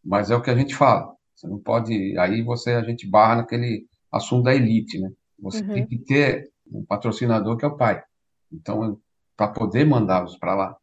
Mas 0.03 0.31
é 0.31 0.35
o 0.35 0.41
que 0.41 0.49
a 0.49 0.55
gente 0.55 0.75
fala. 0.75 1.13
Você 1.35 1.47
não 1.47 1.59
pode. 1.59 2.17
Aí 2.17 2.41
você 2.41 2.71
a 2.73 2.83
gente 2.83 3.07
barra 3.07 3.37
naquele 3.37 3.85
assunto 4.11 4.43
da 4.43 4.55
elite, 4.55 4.99
né? 4.99 5.11
Você 5.39 5.61
uhum. 5.61 5.73
tem 5.73 5.87
que 5.87 5.97
ter 5.99 6.51
um 6.71 6.83
patrocinador 6.83 7.57
que 7.57 7.65
é 7.65 7.67
o 7.67 7.77
pai. 7.77 8.03
Então, 8.51 8.99
para 9.35 9.47
poder 9.47 9.85
mandá-los 9.85 10.37
para 10.37 10.55
lá. 10.55 10.77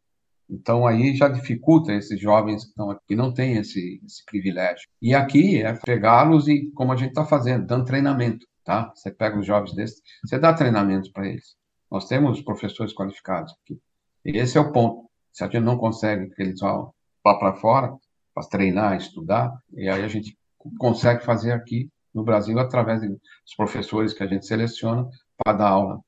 Então, 0.49 0.87
aí 0.87 1.15
já 1.15 1.27
dificulta 1.27 1.93
esses 1.93 2.19
jovens 2.19 2.63
que, 2.63 2.69
estão 2.71 2.89
aqui, 2.89 3.15
não 3.15 3.31
têm 3.31 3.57
esse, 3.57 4.01
esse 4.03 4.25
privilégio. 4.25 4.87
E 5.01 5.13
aqui 5.13 5.61
é 5.61 5.73
pegá-los 5.73 6.47
e, 6.47 6.71
como 6.71 6.91
a 6.91 6.95
gente 6.95 7.09
está 7.09 7.23
fazendo, 7.23 7.67
dando 7.67 7.85
treinamento, 7.85 8.47
tá? 8.63 8.91
Você 8.95 9.11
pega 9.11 9.37
os 9.37 9.45
jovens 9.45 9.75
desses, 9.75 10.01
você 10.23 10.39
dá 10.39 10.53
treinamento 10.53 11.11
para 11.11 11.27
eles. 11.27 11.55
Nós 11.91 12.07
temos 12.07 12.41
professores 12.41 12.93
qualificados 12.93 13.53
aqui. 13.63 13.79
E 14.25 14.37
esse 14.37 14.57
é 14.57 14.61
o 14.61 14.71
ponto. 14.71 15.09
Se 15.31 15.43
a 15.43 15.47
gente 15.47 15.61
não 15.61 15.77
consegue 15.77 16.29
que 16.31 16.41
eles 16.41 16.59
vão 16.59 16.93
lá 17.23 17.37
para 17.37 17.53
fora, 17.53 17.95
para 18.33 18.47
treinar, 18.47 18.97
estudar, 18.97 19.53
e 19.71 19.87
aí 19.87 20.03
a 20.03 20.07
gente 20.07 20.35
consegue 20.77 21.23
fazer 21.23 21.51
aqui 21.51 21.89
no 22.13 22.23
Brasil 22.23 22.57
através 22.57 23.01
dos 23.01 23.55
professores 23.55 24.13
que 24.13 24.23
a 24.23 24.27
gente 24.27 24.45
seleciona 24.45 25.07
para 25.37 25.57
dar 25.57 25.69
aula 25.69 25.99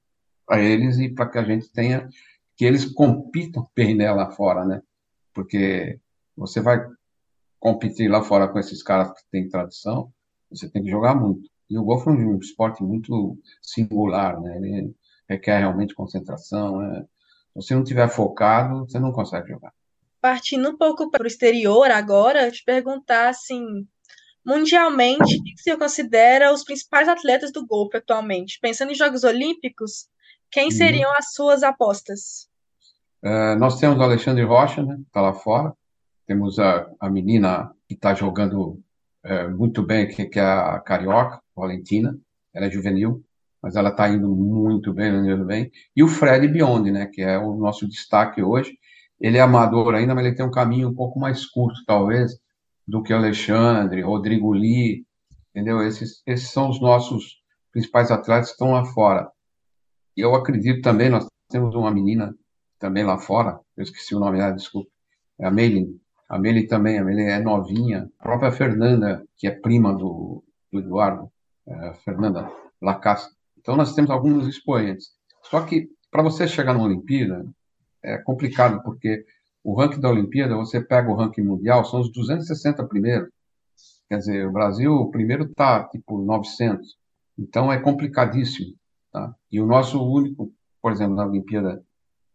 para 0.45 0.59
eles 0.59 0.97
e 0.97 1.07
para 1.07 1.29
que 1.29 1.37
a 1.37 1.43
gente 1.43 1.71
tenha 1.71 2.09
que 2.61 2.65
eles 2.65 2.85
compitam 2.85 3.67
bem 3.75 3.95
né, 3.95 4.11
lá 4.11 4.29
fora, 4.29 4.63
né? 4.63 4.83
Porque 5.33 5.99
você 6.37 6.61
vai 6.61 6.79
competir 7.59 8.07
lá 8.07 8.21
fora 8.21 8.47
com 8.47 8.59
esses 8.59 8.83
caras 8.83 9.11
que 9.13 9.25
têm 9.31 9.49
tradição, 9.49 10.13
você 10.47 10.69
tem 10.69 10.83
que 10.83 10.91
jogar 10.91 11.15
muito. 11.15 11.49
E 11.67 11.75
o 11.75 11.83
golfe 11.83 12.07
é 12.07 12.11
um 12.11 12.37
esporte 12.37 12.83
muito 12.83 13.35
singular, 13.63 14.39
né? 14.39 14.57
Ele 14.57 14.95
requer 15.27 15.57
realmente 15.57 15.95
concentração. 15.95 16.77
Né? 16.77 17.01
Se 17.01 17.55
você 17.55 17.73
não 17.73 17.83
tiver 17.83 18.07
focado, 18.09 18.85
você 18.85 18.99
não 18.99 19.11
consegue 19.11 19.49
jogar. 19.49 19.73
Partindo 20.21 20.69
um 20.69 20.77
pouco 20.77 21.09
para 21.09 21.23
o 21.23 21.27
exterior 21.27 21.89
agora, 21.89 22.51
te 22.51 22.63
perguntar 22.63 23.29
assim, 23.29 23.87
mundialmente, 24.45 25.35
o 25.35 25.43
que 25.43 25.57
você 25.57 25.75
considera 25.75 26.53
os 26.53 26.63
principais 26.63 27.09
atletas 27.09 27.51
do 27.51 27.65
golfe 27.65 27.97
atualmente? 27.97 28.59
Pensando 28.61 28.91
em 28.91 28.95
Jogos 28.95 29.23
Olímpicos, 29.23 30.07
quem 30.51 30.65
uhum. 30.65 30.71
seriam 30.71 31.11
as 31.17 31.33
suas 31.33 31.63
apostas? 31.63 32.50
Uh, 33.23 33.55
nós 33.57 33.79
temos 33.79 33.99
o 33.99 34.01
Alexandre 34.01 34.43
Rocha, 34.43 34.83
né, 34.83 34.97
está 35.05 35.21
lá 35.21 35.33
fora. 35.33 35.73
Temos 36.25 36.57
a, 36.59 36.89
a 36.99 37.09
menina 37.09 37.71
que 37.87 37.93
está 37.93 38.13
jogando 38.13 38.79
uh, 39.25 39.57
muito 39.57 39.83
bem, 39.83 40.07
que, 40.07 40.25
que, 40.25 40.39
é 40.39 40.43
a 40.43 40.79
Carioca, 40.79 41.39
Valentina. 41.55 42.17
Ela 42.53 42.65
é 42.65 42.71
juvenil, 42.71 43.23
mas 43.61 43.75
ela 43.75 43.89
está 43.89 44.09
indo 44.09 44.27
muito 44.35 44.93
bem, 44.93 45.09
indo 45.13 45.45
bem. 45.45 45.71
E 45.95 46.03
o 46.03 46.07
Fred 46.07 46.47
Biondi, 46.47 46.91
né, 46.91 47.05
que 47.05 47.21
é 47.21 47.37
o 47.37 47.55
nosso 47.55 47.87
destaque 47.87 48.41
hoje. 48.41 48.77
Ele 49.19 49.37
é 49.37 49.41
amador 49.41 49.93
ainda, 49.93 50.15
mas 50.15 50.25
ele 50.25 50.35
tem 50.35 50.45
um 50.45 50.51
caminho 50.51 50.89
um 50.89 50.95
pouco 50.95 51.19
mais 51.19 51.45
curto, 51.45 51.79
talvez, 51.85 52.31
do 52.87 53.03
que 53.03 53.13
Alexandre, 53.13 54.01
Rodrigo 54.01 54.51
Lee, 54.51 55.05
entendeu? 55.51 55.83
Esses, 55.83 56.23
esses 56.25 56.49
são 56.49 56.69
os 56.69 56.81
nossos 56.81 57.39
principais 57.71 58.09
atletas 58.09 58.47
que 58.47 58.53
estão 58.53 58.71
lá 58.71 58.83
fora. 58.85 59.29
E 60.17 60.21
eu 60.21 60.33
acredito 60.33 60.81
também, 60.81 61.09
nós 61.09 61.27
temos 61.49 61.75
uma 61.75 61.91
menina 61.91 62.35
também 62.81 63.03
lá 63.03 63.19
fora, 63.19 63.59
eu 63.77 63.83
esqueci 63.83 64.15
o 64.15 64.19
nome 64.19 64.39
dela, 64.39 64.55
desculpa, 64.55 64.89
é 65.39 65.45
a 65.45 65.51
Meilin. 65.51 65.97
A 66.27 66.39
Meilin 66.39 66.65
também, 66.65 66.97
a 66.97 67.03
é 67.03 67.39
novinha. 67.39 68.09
A 68.19 68.23
própria 68.23 68.51
Fernanda, 68.51 69.23
que 69.37 69.47
é 69.47 69.51
prima 69.51 69.93
do, 69.93 70.43
do 70.71 70.79
Eduardo, 70.79 71.31
é 71.67 71.93
Fernanda 72.03 72.51
Lacasse. 72.81 73.29
Então 73.59 73.75
nós 73.75 73.93
temos 73.93 74.09
alguns 74.09 74.47
expoentes. 74.47 75.11
Só 75.43 75.61
que 75.61 75.89
para 76.09 76.23
você 76.23 76.47
chegar 76.47 76.73
na 76.73 76.83
Olimpíada 76.83 77.45
é 78.03 78.17
complicado, 78.17 78.81
porque 78.83 79.23
o 79.63 79.75
ranking 79.75 80.01
da 80.01 80.09
Olimpíada, 80.09 80.55
você 80.55 80.81
pega 80.81 81.09
o 81.09 81.15
ranking 81.15 81.43
mundial, 81.43 81.85
são 81.85 82.01
os 82.01 82.11
260 82.11 82.83
primeiros. 82.87 83.29
Quer 84.09 84.17
dizer, 84.17 84.47
o 84.47 84.51
Brasil, 84.51 84.91
o 84.91 85.11
primeiro 85.11 85.43
está 85.43 85.83
tipo 85.83 86.17
900. 86.17 86.97
Então 87.37 87.71
é 87.71 87.79
complicadíssimo. 87.79 88.73
Tá? 89.11 89.35
E 89.51 89.61
o 89.61 89.67
nosso 89.67 90.03
único, 90.03 90.51
por 90.81 90.91
exemplo, 90.91 91.15
na 91.15 91.27
Olimpíada 91.27 91.83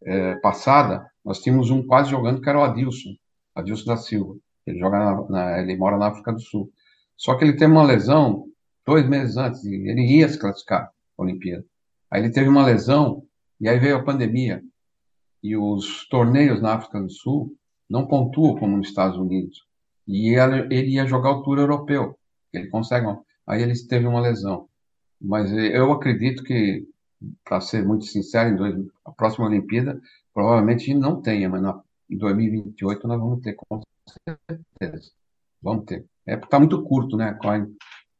é, 0.06 0.36
passada, 0.36 1.06
nós 1.24 1.40
tínhamos 1.40 1.70
um 1.70 1.86
quase 1.86 2.10
jogando 2.10 2.40
que 2.40 2.48
era 2.48 2.58
o 2.58 2.62
Adilson, 2.62 3.14
Adilson 3.54 3.84
da 3.84 3.96
Silva. 3.96 4.36
Ele 4.66 4.78
joga 4.78 4.98
na, 4.98 5.28
na, 5.28 5.58
ele 5.60 5.76
mora 5.76 5.98
na 5.98 6.08
África 6.08 6.32
do 6.32 6.40
Sul. 6.40 6.70
Só 7.16 7.34
que 7.34 7.44
ele 7.44 7.56
teve 7.56 7.72
uma 7.72 7.82
lesão 7.82 8.46
dois 8.86 9.08
meses 9.08 9.36
antes, 9.36 9.64
ele 9.64 10.02
ia 10.02 10.28
se 10.28 10.38
classificar 10.38 10.90
a 11.18 11.22
Olimpíada. 11.22 11.64
Aí 12.10 12.22
ele 12.22 12.32
teve 12.32 12.48
uma 12.48 12.64
lesão, 12.64 13.24
e 13.60 13.68
aí 13.68 13.78
veio 13.78 13.96
a 13.96 14.04
pandemia 14.04 14.62
e 15.42 15.56
os 15.56 16.08
torneios 16.08 16.60
na 16.60 16.74
África 16.74 17.00
do 17.00 17.10
Sul 17.10 17.54
não 17.88 18.06
pontuam 18.06 18.56
como 18.56 18.76
nos 18.76 18.88
Estados 18.88 19.16
Unidos. 19.16 19.64
E 20.06 20.34
ele 20.34 20.90
ia 20.90 21.06
jogar 21.06 21.30
o 21.30 21.42
Tour 21.42 21.58
Europeu. 21.58 22.18
Ele 22.52 22.68
consegue. 22.68 23.06
Aí 23.46 23.62
ele 23.62 23.74
teve 23.86 24.06
uma 24.06 24.20
lesão. 24.20 24.68
Mas 25.20 25.52
eu 25.52 25.92
acredito 25.92 26.42
que, 26.42 26.84
para 27.44 27.60
ser 27.60 27.84
muito 27.84 28.04
sincero, 28.04 28.50
em 28.50 28.56
dois, 28.56 28.74
a 29.04 29.12
próxima 29.12 29.46
Olimpíada 29.46 30.00
provavelmente 30.34 30.92
não 30.94 31.20
tenha, 31.20 31.48
mas 31.48 31.62
na, 31.62 31.80
em 32.10 32.16
2028 32.16 33.08
nós 33.08 33.18
vamos 33.18 33.40
ter, 33.40 33.54
com 33.54 33.80
certeza. 34.28 35.10
Vamos 35.62 35.84
ter. 35.84 36.04
É 36.26 36.36
porque 36.36 36.46
está 36.46 36.58
muito 36.58 36.82
curto, 36.82 37.16
né? 37.16 37.32
Com 37.40 37.48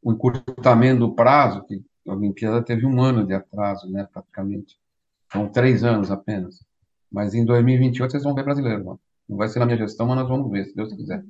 o 0.02 0.12
encurtamento 0.12 1.00
do 1.00 1.14
prazo, 1.14 1.64
que 1.64 1.84
a 2.08 2.14
Olimpíada 2.14 2.62
teve 2.62 2.86
um 2.86 3.02
ano 3.02 3.26
de 3.26 3.34
atraso, 3.34 3.90
né? 3.90 4.08
Praticamente. 4.12 4.78
São 5.32 5.48
três 5.48 5.84
anos 5.84 6.10
apenas. 6.10 6.64
Mas 7.10 7.34
em 7.34 7.44
2028 7.44 8.10
vocês 8.10 8.22
vão 8.22 8.34
ver 8.34 8.44
brasileiro, 8.44 8.84
mano. 8.84 9.00
Não 9.28 9.36
vai 9.36 9.48
ser 9.48 9.58
na 9.58 9.66
minha 9.66 9.78
gestão, 9.78 10.06
mas 10.06 10.16
nós 10.16 10.28
vamos 10.28 10.50
ver, 10.50 10.66
se 10.66 10.74
Deus 10.74 10.92
quiser. 10.92 11.24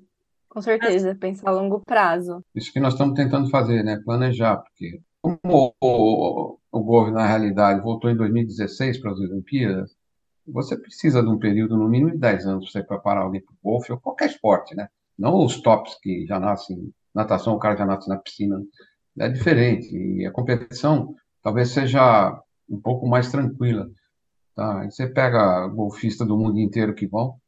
Com 0.49 0.61
certeza, 0.61 1.15
pensar 1.15 1.51
a 1.51 1.53
longo 1.53 1.81
prazo. 1.81 2.43
Isso 2.55 2.73
que 2.73 2.81
nós 2.81 2.95
estamos 2.95 3.15
tentando 3.15 3.51
fazer, 3.51 3.83
né? 3.83 4.01
Planejar, 4.05 4.57
porque 4.57 5.01
como 5.27 5.75
o, 5.81 6.59
o 6.73 7.11
na 7.11 7.27
realidade, 7.27 7.83
voltou 7.83 8.11
em 8.11 8.17
2016 8.17 8.99
para 8.99 9.13
as 9.13 9.19
Olimpíadas, 9.19 9.97
você 10.47 10.77
precisa 10.77 11.23
de 11.23 11.29
um 11.29 11.39
período, 11.39 11.77
no 11.77 11.89
mínimo, 11.89 12.13
de 12.13 12.19
10 12.19 12.47
anos 12.47 12.65
para 12.65 12.73
você 12.81 12.87
preparar 12.87 13.25
alguém 13.25 13.41
para 13.41 13.53
o 13.53 13.59
golfe 13.63 13.93
ou 13.93 13.99
qualquer 13.99 14.31
esporte, 14.31 14.75
né? 14.77 14.89
Não 15.19 15.45
os 15.45 15.61
tops 15.61 15.99
que 16.01 16.27
já 16.27 16.39
nascem, 16.39 16.93
natação, 17.15 17.55
o 17.55 17.59
cara 17.59 17.77
já 17.77 17.87
nasce 17.87 18.09
na 18.09 18.19
piscina. 18.19 18.63
É 19.19 19.29
diferente. 19.29 19.97
E 19.97 20.27
a 20.27 20.31
competição 20.31 21.15
talvez 21.43 21.71
seja 21.71 22.41
um 22.69 22.81
pouco 22.81 23.09
mais 23.09 23.31
tranquila. 23.31 23.91
Tá? 24.55 24.85
Você 24.85 25.07
pega 25.07 25.67
golfista 25.69 26.25
do 26.25 26.37
mundo 26.37 26.61
inteiro 26.61 26.95
que 26.95 27.07
vão, 27.07 27.41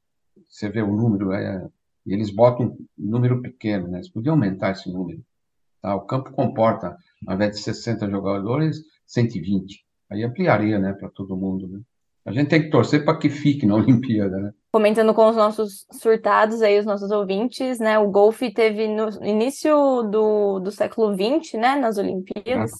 você 0.48 0.68
vê 0.68 0.82
o 0.82 0.96
número, 0.96 1.32
é, 1.32 1.68
e 2.06 2.14
eles 2.14 2.30
botam 2.30 2.66
um 2.66 2.86
número 2.98 3.42
pequeno, 3.42 3.88
né? 3.88 3.98
Eles 3.98 4.08
podiam 4.10 4.34
aumentar 4.34 4.72
esse 4.72 4.90
número. 4.90 5.22
Tá? 5.80 5.94
O 5.94 6.02
campo 6.02 6.32
comporta, 6.32 6.96
ao 7.26 7.34
invés 7.34 7.52
de 7.52 7.62
60 7.62 8.08
jogadores, 8.10 8.82
120. 9.06 9.84
Aí 10.10 10.24
ampliaria, 10.24 10.78
né, 10.78 10.92
para 10.92 11.08
todo 11.10 11.36
mundo, 11.36 11.68
né? 11.68 11.80
A 12.24 12.32
gente 12.32 12.48
tem 12.48 12.62
que 12.62 12.70
torcer 12.70 13.04
para 13.04 13.18
que 13.18 13.30
fique 13.30 13.66
na 13.66 13.74
Olimpíada, 13.76 14.38
né? 14.38 14.52
Comentando 14.70 15.14
com 15.14 15.28
os 15.28 15.36
nossos 15.36 15.86
surtados 15.92 16.60
aí, 16.60 16.78
os 16.78 16.84
nossos 16.84 17.10
ouvintes, 17.10 17.78
né? 17.78 17.98
O 17.98 18.10
golfe 18.10 18.52
teve 18.52 18.86
no 18.86 19.08
início 19.24 20.02
do, 20.02 20.60
do 20.60 20.70
século 20.70 21.14
XX, 21.14 21.54
né? 21.54 21.76
Nas 21.76 21.96
Olimpíadas. 21.96 22.70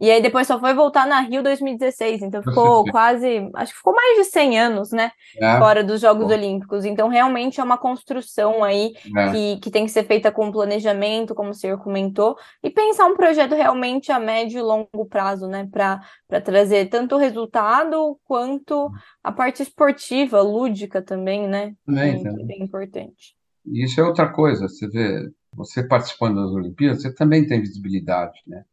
E 0.00 0.10
aí 0.10 0.20
depois 0.20 0.46
só 0.46 0.60
foi 0.60 0.74
voltar 0.74 1.06
na 1.06 1.20
Rio 1.20 1.42
2016. 1.42 2.22
Então 2.22 2.42
ficou 2.42 2.84
quase, 2.90 3.48
acho 3.54 3.72
que 3.72 3.78
ficou 3.78 3.94
mais 3.94 4.18
de 4.18 4.24
100 4.24 4.60
anos, 4.60 4.92
né? 4.92 5.10
é, 5.40 5.58
Fora 5.58 5.82
dos 5.82 6.00
Jogos 6.00 6.26
Bom. 6.26 6.32
Olímpicos. 6.32 6.84
Então 6.84 7.08
realmente 7.08 7.60
é 7.60 7.64
uma 7.64 7.78
construção 7.78 8.62
aí 8.62 8.92
é. 9.16 9.30
que, 9.30 9.56
que 9.60 9.70
tem 9.70 9.84
que 9.84 9.90
ser 9.90 10.04
feita 10.04 10.30
com 10.30 10.52
planejamento, 10.52 11.34
como 11.34 11.50
o 11.50 11.54
senhor 11.54 11.78
comentou, 11.78 12.36
e 12.62 12.70
pensar 12.70 13.06
um 13.06 13.16
projeto 13.16 13.54
realmente 13.54 14.12
a 14.12 14.18
médio 14.18 14.58
e 14.58 14.62
longo 14.62 15.06
prazo, 15.08 15.46
né? 15.46 15.68
Para 15.70 16.00
trazer 16.40 16.88
tanto 16.88 17.14
o 17.14 17.18
resultado 17.18 18.18
quanto 18.24 18.90
a 19.22 19.30
parte 19.30 19.62
esportiva, 19.62 20.40
lúdica 20.40 21.02
também, 21.02 21.46
né? 21.48 21.74
Também, 21.84 22.26
é 22.26 22.44
bem 22.44 22.62
importante. 22.62 23.36
Isso 23.66 24.00
é 24.00 24.04
outra 24.04 24.32
coisa, 24.32 24.68
você 24.68 24.88
vê, 24.88 25.30
você 25.54 25.86
participando 25.86 26.42
das 26.42 26.52
Olimpíadas, 26.52 27.02
você 27.02 27.14
também 27.14 27.46
tem 27.46 27.60
visibilidade, 27.60 28.40
né? 28.46 28.64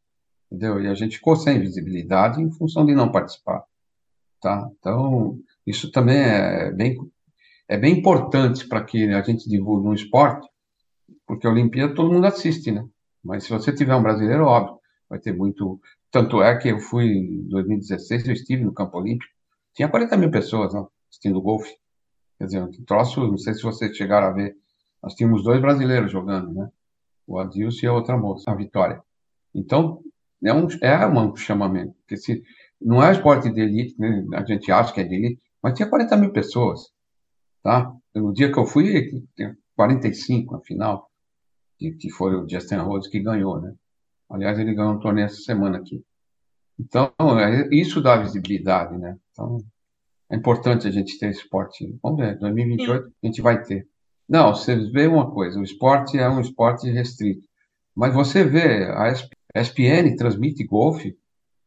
Entendeu? 0.52 0.82
E 0.82 0.88
a 0.88 0.96
gente 0.96 1.18
ficou 1.18 1.36
sem 1.36 1.60
visibilidade 1.60 2.42
em 2.42 2.52
função 2.52 2.86
de 2.86 2.96
não 2.96 3.12
participar, 3.12 3.64
tá? 4.42 4.68
Então, 4.80 5.38
isso 5.66 5.92
também 5.92 6.18
é 6.18 6.72
bem, 6.72 6.98
é 7.68 7.78
bem 7.78 8.00
importante 8.00 8.68
para 8.68 8.84
que 8.84 9.04
a 9.14 9.22
gente 9.22 9.48
divulgue 9.48 9.88
um 9.88 9.94
esporte, 9.94 10.48
porque 11.28 11.46
a 11.46 11.52
Olimpíada 11.52 11.94
todo 11.94 12.12
mundo 12.12 12.26
assiste, 12.26 12.72
né? 12.72 12.84
Mas 13.24 13.44
se 13.44 13.52
você 13.52 13.72
tiver 13.72 13.96
um 13.96 14.02
brasileiro, 14.02 14.46
óbvio, 14.46 14.80
vai 15.08 15.20
ter 15.20 15.36
muito. 15.36 15.80
Tanto 16.12 16.42
é 16.42 16.58
que 16.58 16.70
eu 16.70 16.80
fui 16.80 17.06
em 17.06 17.48
2016, 17.50 18.28
eu 18.28 18.34
estive 18.34 18.64
no 18.64 18.74
Campo 18.74 18.98
Olímpico, 18.98 19.32
tinha 19.74 19.88
40 19.88 20.18
mil 20.18 20.32
pessoas 20.32 20.74
lá, 20.74 20.88
assistindo 21.10 21.42
golfe. 21.42 21.76
Quer 22.38 22.46
dizer, 22.46 22.64
um 22.64 22.72
troço, 22.86 23.28
não 23.28 23.38
sei 23.38 23.54
se 23.54 23.62
vocês 23.62 23.96
chegaram 23.96 24.28
a 24.28 24.32
ver, 24.32 24.56
nós 25.04 25.14
tínhamos 25.14 25.44
dois 25.44 25.62
brasileiros 25.62 26.12
jogando, 26.12 26.54
né? 26.54 26.70
O 27.28 27.38
Adilson 27.38 27.86
e 27.86 27.90
a 27.90 27.94
outra 27.94 28.18
moça, 28.18 28.50
a 28.50 28.56
Vitória. 28.56 29.02
Então, 29.54 30.02
é 30.44 30.54
um, 30.54 30.68
é 30.82 31.08
um 31.08 31.36
chamamento, 31.36 31.94
porque 32.00 32.18
se 32.18 32.44
não 32.82 33.04
é 33.04 33.12
esporte 33.12 33.52
de 33.52 33.62
elite, 33.62 33.96
né? 34.00 34.26
A 34.34 34.44
gente 34.46 34.72
acha 34.72 34.94
que 34.94 35.02
é 35.02 35.04
de 35.04 35.16
elite, 35.16 35.42
mas 35.62 35.74
tinha 35.74 35.90
40 35.90 36.18
mil 36.18 36.32
pessoas, 36.32 36.92
tá? 37.62 37.94
No 38.16 38.34
dia 38.34 38.52
que 38.52 38.58
eu 38.58 38.66
fui, 38.66 39.26
tinha 39.36 39.56
45 39.76 40.54
na 40.54 40.62
final, 40.62 41.12
que, 41.78 41.92
que 41.92 42.10
foi 42.10 42.36
o 42.36 42.48
Justin 42.50 42.78
Rose 42.78 43.10
que 43.10 43.20
ganhou, 43.20 43.62
né? 43.62 43.76
Aliás, 44.30 44.60
ele 44.60 44.74
ganhou 44.74 44.94
um 44.94 45.00
torneio 45.00 45.26
essa 45.26 45.42
semana 45.42 45.78
aqui. 45.78 46.04
Então, 46.80 47.12
é- 47.40 47.68
isso 47.72 48.02
dá 48.02 48.18
visibilidade, 48.18 48.98
né? 48.98 49.18
Então, 49.32 49.60
é 50.30 50.36
importante 50.36 50.88
a 50.88 50.92
gente 50.92 51.18
ter 51.18 51.30
esporte. 51.30 51.98
Vamos 52.02 52.20
ver, 52.20 52.38
2028 52.38 53.12
a 53.24 53.26
gente 53.26 53.42
vai 53.42 53.62
ter. 53.64 53.88
Não, 54.28 54.54
você 54.54 54.76
vê 54.76 55.08
uma 55.08 55.32
coisa, 55.32 55.60
o 55.60 55.64
esporte 55.64 56.18
é 56.18 56.30
um 56.30 56.40
esporte 56.40 56.90
restrito. 56.90 57.48
Mas 57.96 58.14
você 58.14 58.44
vê, 58.44 58.86
a 58.86 59.12
ESPN 59.56 60.16
transmite 60.16 60.64
golfe 60.64 61.18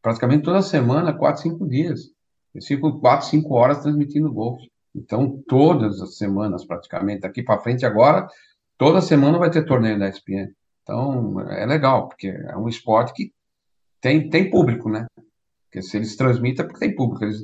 praticamente 0.01 0.43
toda 0.43 0.61
semana, 0.61 1.13
quatro, 1.13 1.41
cinco 1.41 1.67
dias. 1.67 2.09
Eles 2.53 2.67
ficam 2.67 2.99
quatro, 2.99 3.27
cinco 3.27 3.53
horas 3.55 3.79
transmitindo 3.79 4.31
golfe. 4.31 4.71
Então, 4.95 5.41
todas 5.47 6.01
as 6.01 6.17
semanas, 6.17 6.65
praticamente, 6.65 7.21
daqui 7.21 7.41
para 7.41 7.59
frente 7.59 7.85
agora, 7.85 8.27
toda 8.77 9.01
semana 9.01 9.37
vai 9.37 9.49
ter 9.49 9.65
torneio 9.65 9.97
da 9.97 10.07
ESPN. 10.07 10.53
Então, 10.83 11.39
é 11.49 11.65
legal, 11.65 12.09
porque 12.09 12.27
é 12.27 12.57
um 12.57 12.67
esporte 12.67 13.13
que 13.13 13.33
tem, 14.01 14.29
tem 14.29 14.49
público, 14.49 14.89
né? 14.89 15.07
Porque 15.63 15.81
se 15.81 15.97
eles 15.97 16.15
transmitem 16.15 16.63
é 16.63 16.67
porque 16.67 16.85
tem 16.85 16.95
público. 16.95 17.23
Eles, 17.23 17.41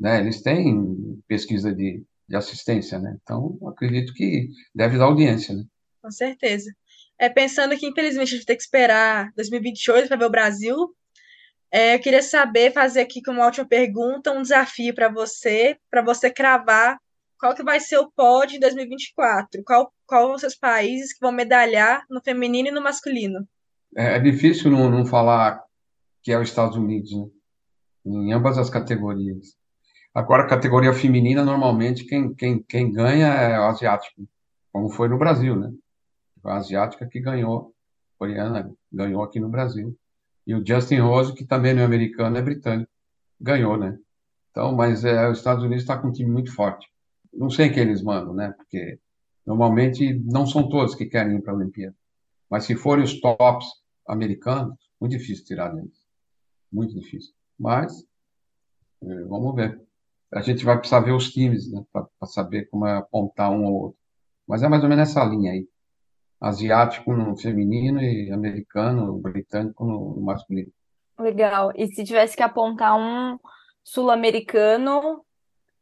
né, 0.00 0.20
eles 0.20 0.42
têm 0.42 1.22
pesquisa 1.28 1.72
de, 1.72 2.02
de 2.26 2.36
assistência, 2.36 2.98
né? 2.98 3.16
Então, 3.22 3.58
acredito 3.68 4.14
que 4.14 4.48
deve 4.74 4.96
dar 4.98 5.04
audiência, 5.04 5.54
né? 5.54 5.64
Com 6.02 6.10
certeza. 6.10 6.72
É, 7.18 7.28
pensando 7.28 7.76
que, 7.76 7.86
infelizmente, 7.86 8.34
a 8.34 8.36
gente 8.36 8.46
ter 8.46 8.56
que 8.56 8.62
esperar 8.62 9.30
2028 9.36 10.08
para 10.08 10.16
ver 10.16 10.24
o 10.24 10.30
Brasil, 10.30 10.94
é, 11.70 11.94
eu 11.94 12.00
queria 12.00 12.22
saber, 12.22 12.72
fazer 12.72 13.00
aqui 13.00 13.20
como 13.22 13.44
última 13.44 13.66
pergunta, 13.66 14.32
um 14.32 14.42
desafio 14.42 14.94
para 14.94 15.08
você, 15.08 15.76
para 15.90 16.00
você 16.02 16.30
cravar 16.30 16.98
qual 17.38 17.54
que 17.54 17.62
vai 17.62 17.78
ser 17.78 17.98
o 17.98 18.10
pódio 18.10 18.56
em 18.56 18.60
2024. 18.60 19.62
Qual, 19.64 19.92
qual 20.08 20.26
vão 20.26 20.38
ser 20.38 20.46
os 20.46 20.56
países 20.56 21.12
que 21.12 21.20
vão 21.20 21.30
medalhar 21.30 22.04
no 22.08 22.20
feminino 22.20 22.68
e 22.68 22.72
no 22.72 22.82
masculino? 22.82 23.46
É, 23.94 24.16
é 24.16 24.18
difícil 24.18 24.70
não, 24.70 24.90
não 24.90 25.04
falar 25.04 25.62
que 26.22 26.32
é 26.32 26.38
os 26.38 26.48
Estados 26.48 26.76
Unidos, 26.76 27.12
né? 27.12 27.26
Em 28.06 28.32
ambas 28.32 28.56
as 28.56 28.70
categorias. 28.70 29.54
Agora, 30.14 30.44
a 30.44 30.48
categoria 30.48 30.94
feminina, 30.94 31.44
normalmente, 31.44 32.04
quem, 32.04 32.34
quem, 32.34 32.62
quem 32.62 32.90
ganha 32.90 33.26
é 33.26 33.60
o 33.60 33.64
asiático, 33.64 34.26
como 34.72 34.88
foi 34.88 35.08
no 35.08 35.18
Brasil, 35.18 35.54
né? 35.54 35.70
A 36.42 36.56
asiática 36.56 37.06
que 37.06 37.20
ganhou, 37.20 37.74
a 38.14 38.18
coreana 38.18 38.74
ganhou 38.90 39.22
aqui 39.22 39.38
no 39.38 39.50
Brasil. 39.50 39.94
E 40.46 40.54
o 40.54 40.66
Justin 40.66 41.00
Rose, 41.00 41.34
que 41.34 41.44
também 41.44 41.74
não 41.74 41.82
é 41.82 41.84
americano, 41.84 42.38
é 42.38 42.42
britânico, 42.42 42.90
ganhou, 43.38 43.76
né? 43.76 43.98
Então, 44.50 44.74
mas 44.74 45.04
é, 45.04 45.28
os 45.28 45.36
Estados 45.36 45.62
Unidos 45.62 45.82
está 45.82 45.98
com 45.98 46.08
um 46.08 46.12
time 46.12 46.30
muito 46.30 46.54
forte. 46.54 46.88
Não 47.32 47.50
sei 47.50 47.68
quem 47.68 47.82
eles 47.82 48.02
mandam, 48.02 48.32
né? 48.32 48.54
Porque 48.56 48.98
normalmente 49.48 50.12
não 50.26 50.46
são 50.46 50.68
todos 50.68 50.94
que 50.94 51.06
querem 51.06 51.36
ir 51.36 51.40
para 51.40 51.54
a 51.54 51.56
Olimpíada. 51.56 51.96
Mas 52.50 52.64
se 52.64 52.76
forem 52.76 53.02
os 53.02 53.18
tops 53.18 53.66
americanos, 54.06 54.76
muito 55.00 55.12
difícil 55.12 55.46
tirar 55.46 55.70
deles. 55.70 56.06
Muito 56.70 56.94
difícil. 56.94 57.32
Mas, 57.58 58.04
eh, 59.02 59.24
vamos 59.26 59.54
ver. 59.54 59.80
A 60.30 60.42
gente 60.42 60.66
vai 60.66 60.76
precisar 60.76 61.00
ver 61.00 61.12
os 61.12 61.32
times, 61.32 61.72
né? 61.72 61.82
Para 61.90 62.06
saber 62.26 62.66
como 62.66 62.86
é 62.86 62.98
apontar 62.98 63.50
um 63.50 63.64
ou 63.64 63.84
outro. 63.84 63.98
Mas 64.46 64.62
é 64.62 64.68
mais 64.68 64.82
ou 64.82 64.88
menos 64.90 65.08
essa 65.08 65.24
linha 65.24 65.52
aí. 65.52 65.66
Asiático 66.38 67.14
no 67.14 67.34
feminino 67.34 68.02
e 68.02 68.30
americano, 68.30 69.18
britânico 69.18 69.82
no 69.82 70.20
masculino. 70.20 70.70
Legal. 71.18 71.72
E 71.74 71.86
se 71.86 72.04
tivesse 72.04 72.36
que 72.36 72.42
apontar 72.42 72.98
um 72.98 73.38
sul-americano, 73.82 75.24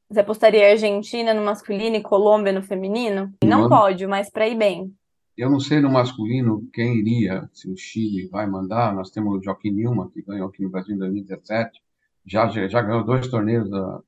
você 0.08 0.20
apostaria 0.20 0.70
Argentina 0.70 1.34
no 1.34 1.44
masculino 1.44 1.96
e 1.96 2.02
Colômbia 2.02 2.52
no 2.52 2.62
feminino? 2.62 3.32
Não 3.44 3.62
Não. 3.62 3.68
pódio, 3.68 4.08
mas 4.08 4.30
para 4.30 4.48
ir 4.48 4.56
bem. 4.56 4.94
Eu 5.36 5.50
não 5.50 5.60
sei 5.60 5.80
no 5.80 5.90
masculino 5.90 6.66
quem 6.72 6.96
iria, 6.96 7.48
se 7.52 7.68
o 7.68 7.76
Chile 7.76 8.28
vai 8.28 8.46
mandar. 8.46 8.94
Nós 8.94 9.10
temos 9.10 9.36
o 9.36 9.42
Joaquim 9.42 9.70
Nilma, 9.70 10.10
que 10.10 10.22
ganhou 10.22 10.48
aqui 10.48 10.62
no 10.62 10.70
Brasil 10.70 10.94
em 10.94 10.98
2017. 10.98 11.82
Já, 12.24 12.48
já, 12.48 12.66
já 12.68 12.80
ganhou 12.80 13.04
dois 13.04 13.28
torneios 13.28 13.68
da, 13.68 14.00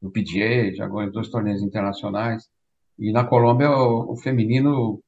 do 0.00 0.10
PGA, 0.10 0.74
já 0.74 0.86
ganhou 0.86 1.10
dois 1.10 1.28
torneios 1.28 1.62
internacionais. 1.62 2.48
E 2.98 3.12
na 3.12 3.24
Colômbia, 3.24 3.70
o, 3.70 4.12
o 4.12 4.16
feminino, 4.16 5.02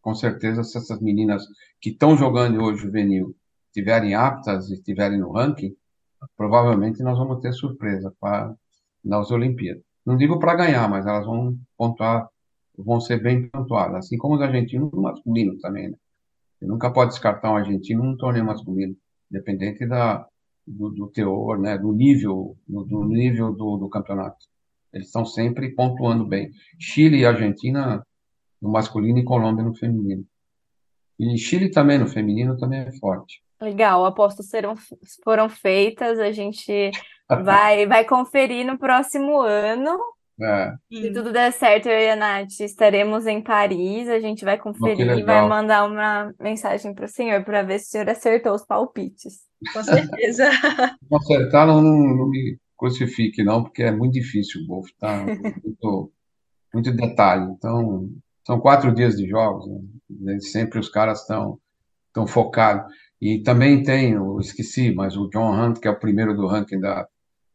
com 0.00 0.14
certeza, 0.14 0.64
se 0.64 0.76
essas 0.78 1.00
meninas 1.00 1.44
que 1.80 1.90
estão 1.90 2.16
jogando 2.16 2.62
hoje 2.62 2.82
juvenil 2.82 3.36
estiverem 3.66 4.14
aptas 4.14 4.70
e 4.70 4.74
estiverem 4.74 5.18
no 5.18 5.32
ranking, 5.32 5.74
provavelmente 6.36 7.02
nós 7.02 7.18
vamos 7.18 7.40
ter 7.40 7.52
surpresa 7.52 8.12
para 8.20 8.54
nas 9.04 9.30
Olimpíadas. 9.30 9.82
Não 10.04 10.16
digo 10.16 10.38
para 10.38 10.54
ganhar, 10.54 10.88
mas 10.88 11.06
elas 11.06 11.24
vão 11.24 11.56
pontuar, 11.76 12.28
vão 12.76 13.00
ser 13.00 13.22
bem 13.22 13.48
pontuadas, 13.48 13.96
assim 13.96 14.18
como 14.18 14.34
os 14.34 14.42
argentinos 14.42 14.90
no 14.92 15.02
masculino 15.02 15.58
também, 15.58 15.90
né? 15.90 15.96
Você 16.58 16.66
nunca 16.66 16.90
pode 16.90 17.10
descartar 17.10 17.52
um 17.52 17.56
argentino 17.56 18.04
num 18.04 18.16
torneio 18.16 18.44
masculino, 18.44 18.96
independente 19.30 19.84
da, 19.86 20.26
do, 20.66 20.90
do 20.90 21.08
teor, 21.08 21.58
né, 21.58 21.76
do 21.76 21.92
nível, 21.92 22.56
do, 22.68 22.84
do 22.84 23.04
nível 23.04 23.52
do, 23.52 23.76
do 23.78 23.88
campeonato. 23.88 24.46
Eles 24.92 25.08
estão 25.08 25.24
sempre 25.24 25.74
pontuando 25.74 26.24
bem. 26.24 26.50
Chile 26.78 27.18
e 27.18 27.26
Argentina 27.26 28.06
no 28.60 28.70
masculino 28.70 29.18
e 29.18 29.24
Colômbia 29.24 29.64
no 29.64 29.74
feminino. 29.74 30.24
E 31.18 31.36
Chile 31.36 31.70
também 31.70 31.98
no 31.98 32.06
feminino 32.06 32.56
também 32.56 32.80
é 32.80 32.92
forte. 32.92 33.42
Legal, 33.60 34.04
apostas 34.04 34.46
serão, 34.46 34.74
foram 35.24 35.48
feitas, 35.48 36.18
a 36.18 36.30
gente 36.32 36.90
vai, 37.36 37.86
vai 37.86 38.04
conferir 38.04 38.66
no 38.66 38.78
próximo 38.78 39.40
ano. 39.40 39.98
É, 40.40 40.72
Se 40.90 41.12
tudo 41.12 41.32
der 41.32 41.52
certo, 41.52 41.88
eu 41.88 41.98
e 41.98 42.10
a 42.10 42.16
Nath 42.16 42.60
estaremos 42.60 43.26
em 43.26 43.42
Paris, 43.42 44.08
a 44.08 44.18
gente 44.18 44.44
vai 44.44 44.58
conferir 44.58 45.06
e 45.18 45.22
vai 45.22 45.46
mandar 45.46 45.84
uma 45.84 46.34
mensagem 46.40 46.94
para 46.94 47.04
o 47.04 47.08
senhor 47.08 47.44
para 47.44 47.62
ver 47.62 47.78
se 47.78 47.86
o 47.86 47.90
senhor 47.90 48.08
acertou 48.08 48.54
os 48.54 48.64
palpites. 48.64 49.40
Com 49.72 49.84
certeza. 49.84 50.50
não 51.10 51.18
acertar, 51.18 51.66
não, 51.66 51.80
não, 51.80 52.16
não 52.16 52.28
me 52.28 52.58
crucifique, 52.76 53.44
não, 53.44 53.62
porque 53.62 53.84
é 53.84 53.92
muito 53.92 54.14
difícil 54.14 54.62
o 54.62 54.66
golfe, 54.66 54.92
tá? 54.98 55.24
Muito, 55.62 56.12
muito 56.74 56.92
detalhe. 56.92 57.44
Então, 57.52 58.08
são 58.44 58.58
quatro 58.58 58.92
dias 58.92 59.16
de 59.16 59.28
jogos, 59.28 59.66
né? 60.10 60.40
Sempre 60.40 60.80
os 60.80 60.88
caras 60.88 61.20
estão 61.20 61.60
estão 62.12 62.26
focados. 62.26 62.92
E 63.20 63.42
também 63.42 63.82
tem, 63.82 64.12
eu 64.12 64.38
esqueci, 64.38 64.92
mas 64.94 65.16
o 65.16 65.28
John 65.30 65.52
Hunt, 65.52 65.78
que 65.78 65.88
é 65.88 65.90
o 65.90 65.98
primeiro 65.98 66.36
do 66.36 66.46
ranking 66.46 66.78
da, 66.78 67.06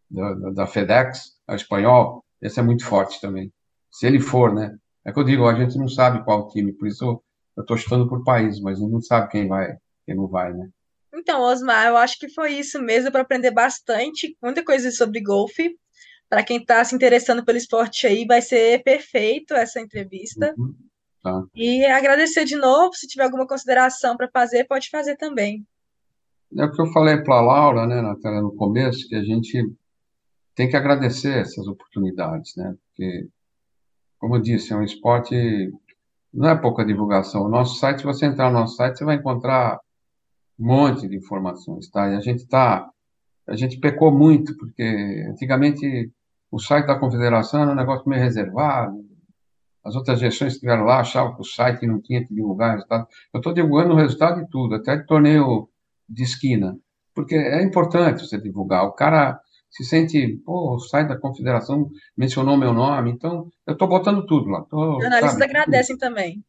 da, 0.09 0.33
da 0.51 0.67
FedEx, 0.67 1.37
o 1.47 1.53
espanhol, 1.53 2.23
esse 2.41 2.59
é 2.59 2.63
muito 2.63 2.85
forte 2.85 3.19
também. 3.19 3.51
Se 3.91 4.05
ele 4.05 4.19
for, 4.19 4.53
né? 4.53 4.77
É 5.05 5.11
que 5.11 5.19
eu 5.19 5.23
digo, 5.23 5.47
a 5.47 5.53
gente 5.53 5.77
não 5.77 5.87
sabe 5.87 6.23
qual 6.23 6.47
time, 6.49 6.73
por 6.73 6.87
isso 6.87 7.21
eu 7.55 7.61
estou 7.61 7.77
chutando 7.77 8.07
por 8.07 8.23
país, 8.23 8.59
mas 8.59 8.79
não 8.79 9.01
sabe 9.01 9.29
quem 9.29 9.47
vai, 9.47 9.75
quem 10.05 10.15
não 10.15 10.27
vai, 10.27 10.53
né? 10.53 10.69
Então, 11.13 11.41
Osmar, 11.41 11.87
eu 11.87 11.97
acho 11.97 12.19
que 12.19 12.29
foi 12.29 12.53
isso 12.53 12.81
mesmo 12.81 13.11
para 13.11 13.21
aprender 13.21 13.51
bastante, 13.51 14.37
muita 14.41 14.63
coisa 14.63 14.91
sobre 14.91 15.21
golfe. 15.21 15.75
Para 16.29 16.43
quem 16.43 16.57
está 16.57 16.83
se 16.83 16.93
interessando 16.93 17.43
pelo 17.43 17.57
esporte 17.57 18.05
aí, 18.05 18.25
vai 18.25 18.41
ser 18.41 18.83
perfeito 18.83 19.53
essa 19.53 19.79
entrevista. 19.79 20.53
Uhum. 20.57 20.75
Tá. 21.23 21.43
E 21.55 21.85
agradecer 21.85 22.45
de 22.45 22.55
novo, 22.55 22.93
se 22.93 23.07
tiver 23.07 23.23
alguma 23.23 23.47
consideração 23.47 24.15
para 24.15 24.29
fazer, 24.31 24.65
pode 24.65 24.89
fazer 24.89 25.15
também. 25.15 25.65
É 26.55 26.65
o 26.65 26.71
que 26.71 26.81
eu 26.81 26.91
falei 26.91 27.17
para 27.17 27.35
a 27.35 27.41
Laura, 27.41 27.87
né, 27.87 28.01
Natália, 28.01 28.41
no 28.41 28.55
começo, 28.55 29.07
que 29.07 29.15
a 29.15 29.23
gente 29.23 29.61
tem 30.57 30.67
que 30.67 30.75
agradecer 30.75 31.37
essas 31.37 31.67
oportunidades, 31.67 32.55
né? 32.55 32.75
Porque, 32.87 33.29
como 34.17 34.37
eu 34.37 34.41
disse, 34.41 34.73
é 34.73 34.75
um 34.75 34.81
esporte, 34.81 35.71
não 36.33 36.49
é 36.49 36.55
pouca 36.55 36.83
divulgação. 36.83 37.43
O 37.43 37.49
nosso 37.49 37.79
site, 37.79 37.99
se 37.99 38.03
você 38.03 38.25
entrar 38.25 38.51
no 38.51 38.59
nosso 38.59 38.75
site, 38.75 38.97
você 38.97 39.05
vai 39.05 39.17
encontrar 39.17 39.79
um 40.59 40.65
monte 40.65 41.07
de 41.07 41.15
informações, 41.15 41.87
tá? 41.91 42.09
E 42.09 42.15
a 42.15 42.19
gente 42.19 42.47
tá, 42.47 42.89
a 43.47 43.55
gente 43.55 43.79
pecou 43.79 44.11
muito, 44.11 44.57
porque 44.57 45.27
antigamente 45.29 46.11
o 46.49 46.57
site 46.57 46.87
da 46.87 46.97
confederação 46.97 47.61
era 47.61 47.71
um 47.71 47.75
negócio 47.75 48.09
meio 48.09 48.23
reservado, 48.23 49.05
as 49.85 49.95
outras 49.95 50.19
gestões 50.19 50.53
que 50.53 50.57
estiveram 50.57 50.85
lá 50.85 51.01
achavam 51.01 51.35
que 51.35 51.41
o 51.41 51.45
site 51.45 51.85
não 51.85 52.01
tinha 52.01 52.25
que 52.25 52.33
divulgar 52.33 52.73
resultado. 52.73 53.07
Eu 53.31 53.37
estou 53.37 53.53
divulgando 53.53 53.93
o 53.93 53.97
resultado 53.97 54.43
de 54.43 54.49
tudo, 54.49 54.73
até 54.73 54.95
de 54.97 55.05
torneio 55.05 55.69
de 56.09 56.23
esquina, 56.23 56.75
porque 57.13 57.35
é 57.35 57.61
importante 57.61 58.25
você 58.25 58.41
divulgar. 58.41 58.85
O 58.85 58.93
cara 58.93 59.39
se 59.69 59.83
sente, 59.83 60.37
pô, 60.45 60.75
o 60.75 60.79
site 60.79 61.07
da 61.07 61.19
confederação 61.19 61.89
mencionou 62.17 62.57
meu 62.57 62.73
nome, 62.73 63.11
então 63.11 63.47
eu 63.65 63.73
estou 63.73 63.87
botando 63.87 64.25
tudo 64.25 64.49
lá. 64.49 64.63
Tô, 64.69 64.99
Jornalistas 65.01 65.31
sabe, 65.33 65.43
agradecem 65.45 65.97
tudo. 65.97 66.07
também. 66.07 66.43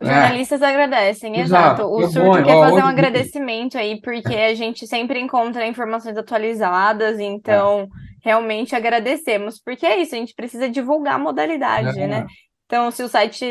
Os 0.00 0.06
jornalistas 0.06 0.62
é. 0.62 0.66
agradecem, 0.66 1.40
exato. 1.40 1.82
exato. 1.82 1.92
O 1.92 2.02
é 2.02 2.08
Surto 2.08 2.44
quer 2.44 2.54
fazer 2.54 2.82
um 2.82 2.86
agradecimento 2.86 3.76
aí, 3.76 4.00
porque 4.00 4.34
a 4.34 4.54
gente 4.54 4.86
sempre 4.86 5.18
encontra 5.18 5.66
informações 5.66 6.16
atualizadas, 6.16 7.18
então 7.18 7.80
é. 7.80 7.86
realmente 8.22 8.76
agradecemos, 8.76 9.60
porque 9.60 9.84
é 9.84 10.00
isso, 10.00 10.14
a 10.14 10.18
gente 10.18 10.34
precisa 10.34 10.70
divulgar 10.70 11.16
a 11.16 11.18
modalidade, 11.18 11.98
é. 11.98 12.06
né? 12.06 12.26
Então, 12.66 12.90
se 12.90 13.02
o 13.02 13.08
site, 13.08 13.44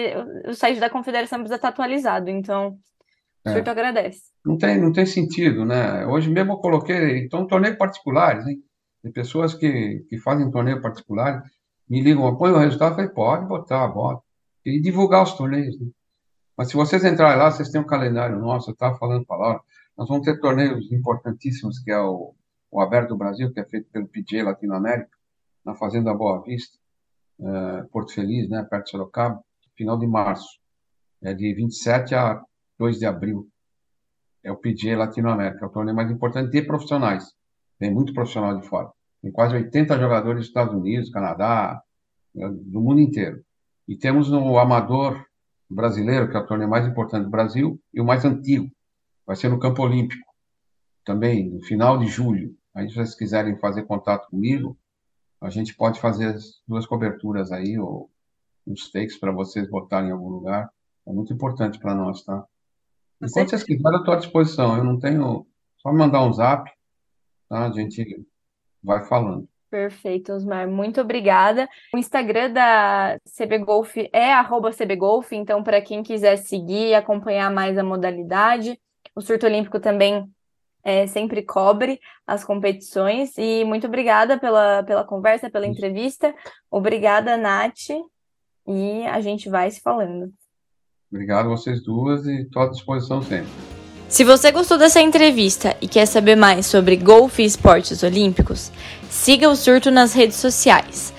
o 0.47 0.53
site 0.53 0.79
da 0.79 0.89
confederação 0.89 1.39
precisa 1.39 1.55
estar 1.55 1.69
atualizado, 1.69 2.29
então 2.29 2.77
o 3.45 3.49
Surto 3.49 3.69
agradece. 3.69 4.21
Não 4.45 4.57
tem, 4.57 4.79
não 4.79 4.93
tem 4.93 5.05
sentido, 5.05 5.65
né? 5.65 6.05
Hoje 6.05 6.29
mesmo 6.29 6.53
eu 6.53 6.57
coloquei, 6.57 7.25
então, 7.25 7.45
torneio 7.45 7.77
particulares, 7.77 8.47
hein? 8.47 8.57
Pessoas 9.11 9.53
que, 9.53 10.05
que 10.09 10.17
fazem 10.17 10.49
torneio 10.51 10.81
particular, 10.81 11.43
me 11.89 12.01
ligam, 12.01 12.35
põe 12.35 12.51
o 12.51 12.57
resultado, 12.57 12.91
eu 12.91 12.95
falei, 12.95 13.11
pode 13.11 13.45
botar, 13.45 13.87
bota. 13.87 14.23
E 14.65 14.79
divulgar 14.81 15.23
os 15.23 15.33
torneios, 15.33 15.79
né? 15.79 15.87
Mas 16.57 16.69
se 16.69 16.75
vocês 16.75 17.05
entrarem 17.05 17.37
lá, 17.37 17.51
vocês 17.51 17.69
têm 17.69 17.79
um 17.79 17.85
calendário 17.85 18.39
nosso, 18.39 18.71
eu 18.71 18.73
estava 18.73 18.97
falando 18.97 19.23
para 19.25 19.37
Laura, 19.37 19.61
nós 19.95 20.09
vamos 20.09 20.25
ter 20.25 20.39
torneios 20.39 20.91
importantíssimos, 20.91 21.79
que 21.79 21.91
é 21.91 21.99
o, 21.99 22.33
o 22.71 22.81
Aberto 22.81 23.09
do 23.09 23.17
Brasil, 23.17 23.53
que 23.53 23.59
é 23.59 23.65
feito 23.65 23.89
pelo 23.91 24.07
PJ 24.07 24.41
Latinoamérica, 24.41 25.15
na 25.63 25.75
Fazenda 25.75 26.13
Boa 26.13 26.41
Vista, 26.41 26.77
é, 27.39 27.83
Porto 27.91 28.13
Feliz, 28.13 28.49
né, 28.49 28.63
perto 28.63 28.85
de 28.85 28.91
Sorocaba, 28.91 29.43
final 29.75 29.97
de 29.99 30.07
março. 30.07 30.59
É 31.21 31.33
de 31.33 31.53
27 31.53 32.15
a 32.15 32.41
2 32.79 32.99
de 32.99 33.05
abril. 33.05 33.47
É 34.43 34.51
o 34.51 34.57
PJ 34.57 34.95
Latinoamérica, 34.95 35.65
é 35.65 35.67
o 35.67 35.71
torneio 35.71 35.95
mais 35.95 36.09
importante 36.09 36.51
de 36.51 36.61
profissionais. 36.63 37.33
Tem 37.77 37.93
muito 37.93 38.13
profissional 38.13 38.59
de 38.59 38.67
fora. 38.67 38.91
Tem 39.21 39.31
quase 39.31 39.55
80 39.55 39.97
jogadores 39.99 40.39
dos 40.39 40.47
Estados 40.47 40.73
Unidos, 40.73 41.09
Canadá, 41.09 41.81
é, 42.35 42.49
do 42.49 42.81
mundo 42.81 42.99
inteiro. 42.99 43.43
E 43.87 43.95
temos 43.95 44.31
o 44.31 44.57
Amador 44.57 45.25
brasileiro, 45.69 46.29
que 46.29 46.37
é 46.37 46.39
o 46.39 46.45
torneio 46.45 46.69
mais 46.69 46.87
importante 46.87 47.25
do 47.25 47.29
Brasil, 47.29 47.79
e 47.93 47.99
o 47.99 48.05
mais 48.05 48.23
antigo. 48.25 48.69
Vai 49.25 49.35
ser 49.35 49.49
no 49.49 49.59
Campo 49.59 49.83
Olímpico, 49.83 50.25
também, 51.03 51.49
no 51.49 51.61
final 51.61 51.97
de 51.97 52.07
julho. 52.07 52.55
Aí, 52.75 52.87
se 52.87 52.95
vocês 52.95 53.15
quiserem 53.15 53.57
fazer 53.57 53.83
contato 53.83 54.29
comigo, 54.29 54.77
a 55.41 55.49
gente 55.49 55.75
pode 55.75 55.99
fazer 55.99 56.27
as 56.35 56.61
duas 56.67 56.85
coberturas 56.85 57.51
aí, 57.51 57.77
ou 57.79 58.09
uns 58.65 58.91
takes 58.91 59.17
para 59.17 59.31
vocês 59.31 59.69
botarem 59.69 60.09
em 60.09 60.11
algum 60.11 60.29
lugar. 60.29 60.69
É 61.05 61.11
muito 61.11 61.33
importante 61.33 61.79
para 61.79 61.95
nós, 61.95 62.23
tá? 62.23 62.45
Enquanto 63.21 63.49
vocês 63.49 63.63
quiserem, 63.63 63.93
eu 63.93 63.99
estou 63.99 64.13
à 64.13 64.17
disposição. 64.17 64.77
Eu 64.77 64.83
não 64.83 64.99
tenho. 64.99 65.47
Só 65.77 65.91
me 65.91 65.97
mandar 65.97 66.23
um 66.23 66.33
zap, 66.33 66.69
tá? 67.49 67.67
A 67.67 67.71
gente 67.71 68.25
vai 68.83 69.03
falando. 69.05 69.47
Perfeito, 69.69 70.31
Osmar. 70.31 70.67
Muito 70.67 71.01
obrigada. 71.01 71.67
O 71.93 71.97
Instagram 71.97 72.51
da 72.51 73.17
CB 73.37 73.59
Golf 73.59 73.97
é 74.13 74.31
@cbgolf, 74.71 75.33
então 75.33 75.61
para 75.61 75.81
quem 75.81 76.01
quiser 76.01 76.37
seguir 76.37 76.89
e 76.89 76.95
acompanhar 76.95 77.51
mais 77.51 77.77
a 77.77 77.83
modalidade, 77.83 78.79
o 79.13 79.21
surto 79.21 79.45
olímpico 79.45 79.79
também 79.79 80.29
é, 80.83 81.05
sempre 81.05 81.43
cobre 81.43 81.99
as 82.25 82.45
competições. 82.45 83.37
E 83.37 83.65
muito 83.65 83.87
obrigada 83.87 84.39
pela, 84.39 84.83
pela 84.83 85.03
conversa, 85.03 85.49
pela 85.49 85.67
entrevista. 85.67 86.33
Obrigada, 86.71 87.35
Nath. 87.35 87.89
E 88.65 89.05
a 89.05 89.19
gente 89.19 89.49
vai 89.49 89.69
se 89.69 89.81
falando. 89.81 90.31
Obrigado 91.11 91.49
vocês 91.49 91.83
duas 91.83 92.25
e 92.25 92.43
estou 92.43 92.61
à 92.61 92.69
disposição 92.69 93.21
sempre. 93.21 93.76
Se 94.09 94.23
você 94.23 94.51
gostou 94.51 94.77
dessa 94.77 95.01
entrevista 95.01 95.75
e 95.81 95.87
quer 95.87 96.05
saber 96.05 96.37
mais 96.37 96.65
sobre 96.65 96.95
golfe 96.95 97.43
e 97.43 97.45
esportes 97.45 98.03
olímpicos, 98.03 98.71
siga 99.09 99.49
o 99.49 99.55
Surto 99.55 99.91
nas 99.91 100.13
redes 100.13 100.37
sociais. 100.37 101.13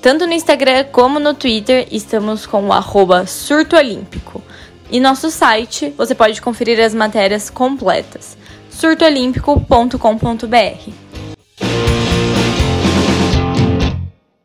Tanto 0.00 0.26
no 0.26 0.32
Instagram 0.32 0.84
como 0.84 1.20
no 1.20 1.34
Twitter, 1.34 1.86
estamos 1.90 2.46
com 2.46 2.66
o 2.66 2.72
arroba 2.72 3.26
Surto 3.26 3.76
Olímpico. 3.76 4.42
E 4.90 4.98
nosso 4.98 5.30
site, 5.30 5.92
você 5.98 6.14
pode 6.14 6.40
conferir 6.40 6.80
as 6.80 6.94
matérias 6.94 7.50
completas, 7.50 8.38
surtoolímpico.com.br. 8.70 11.09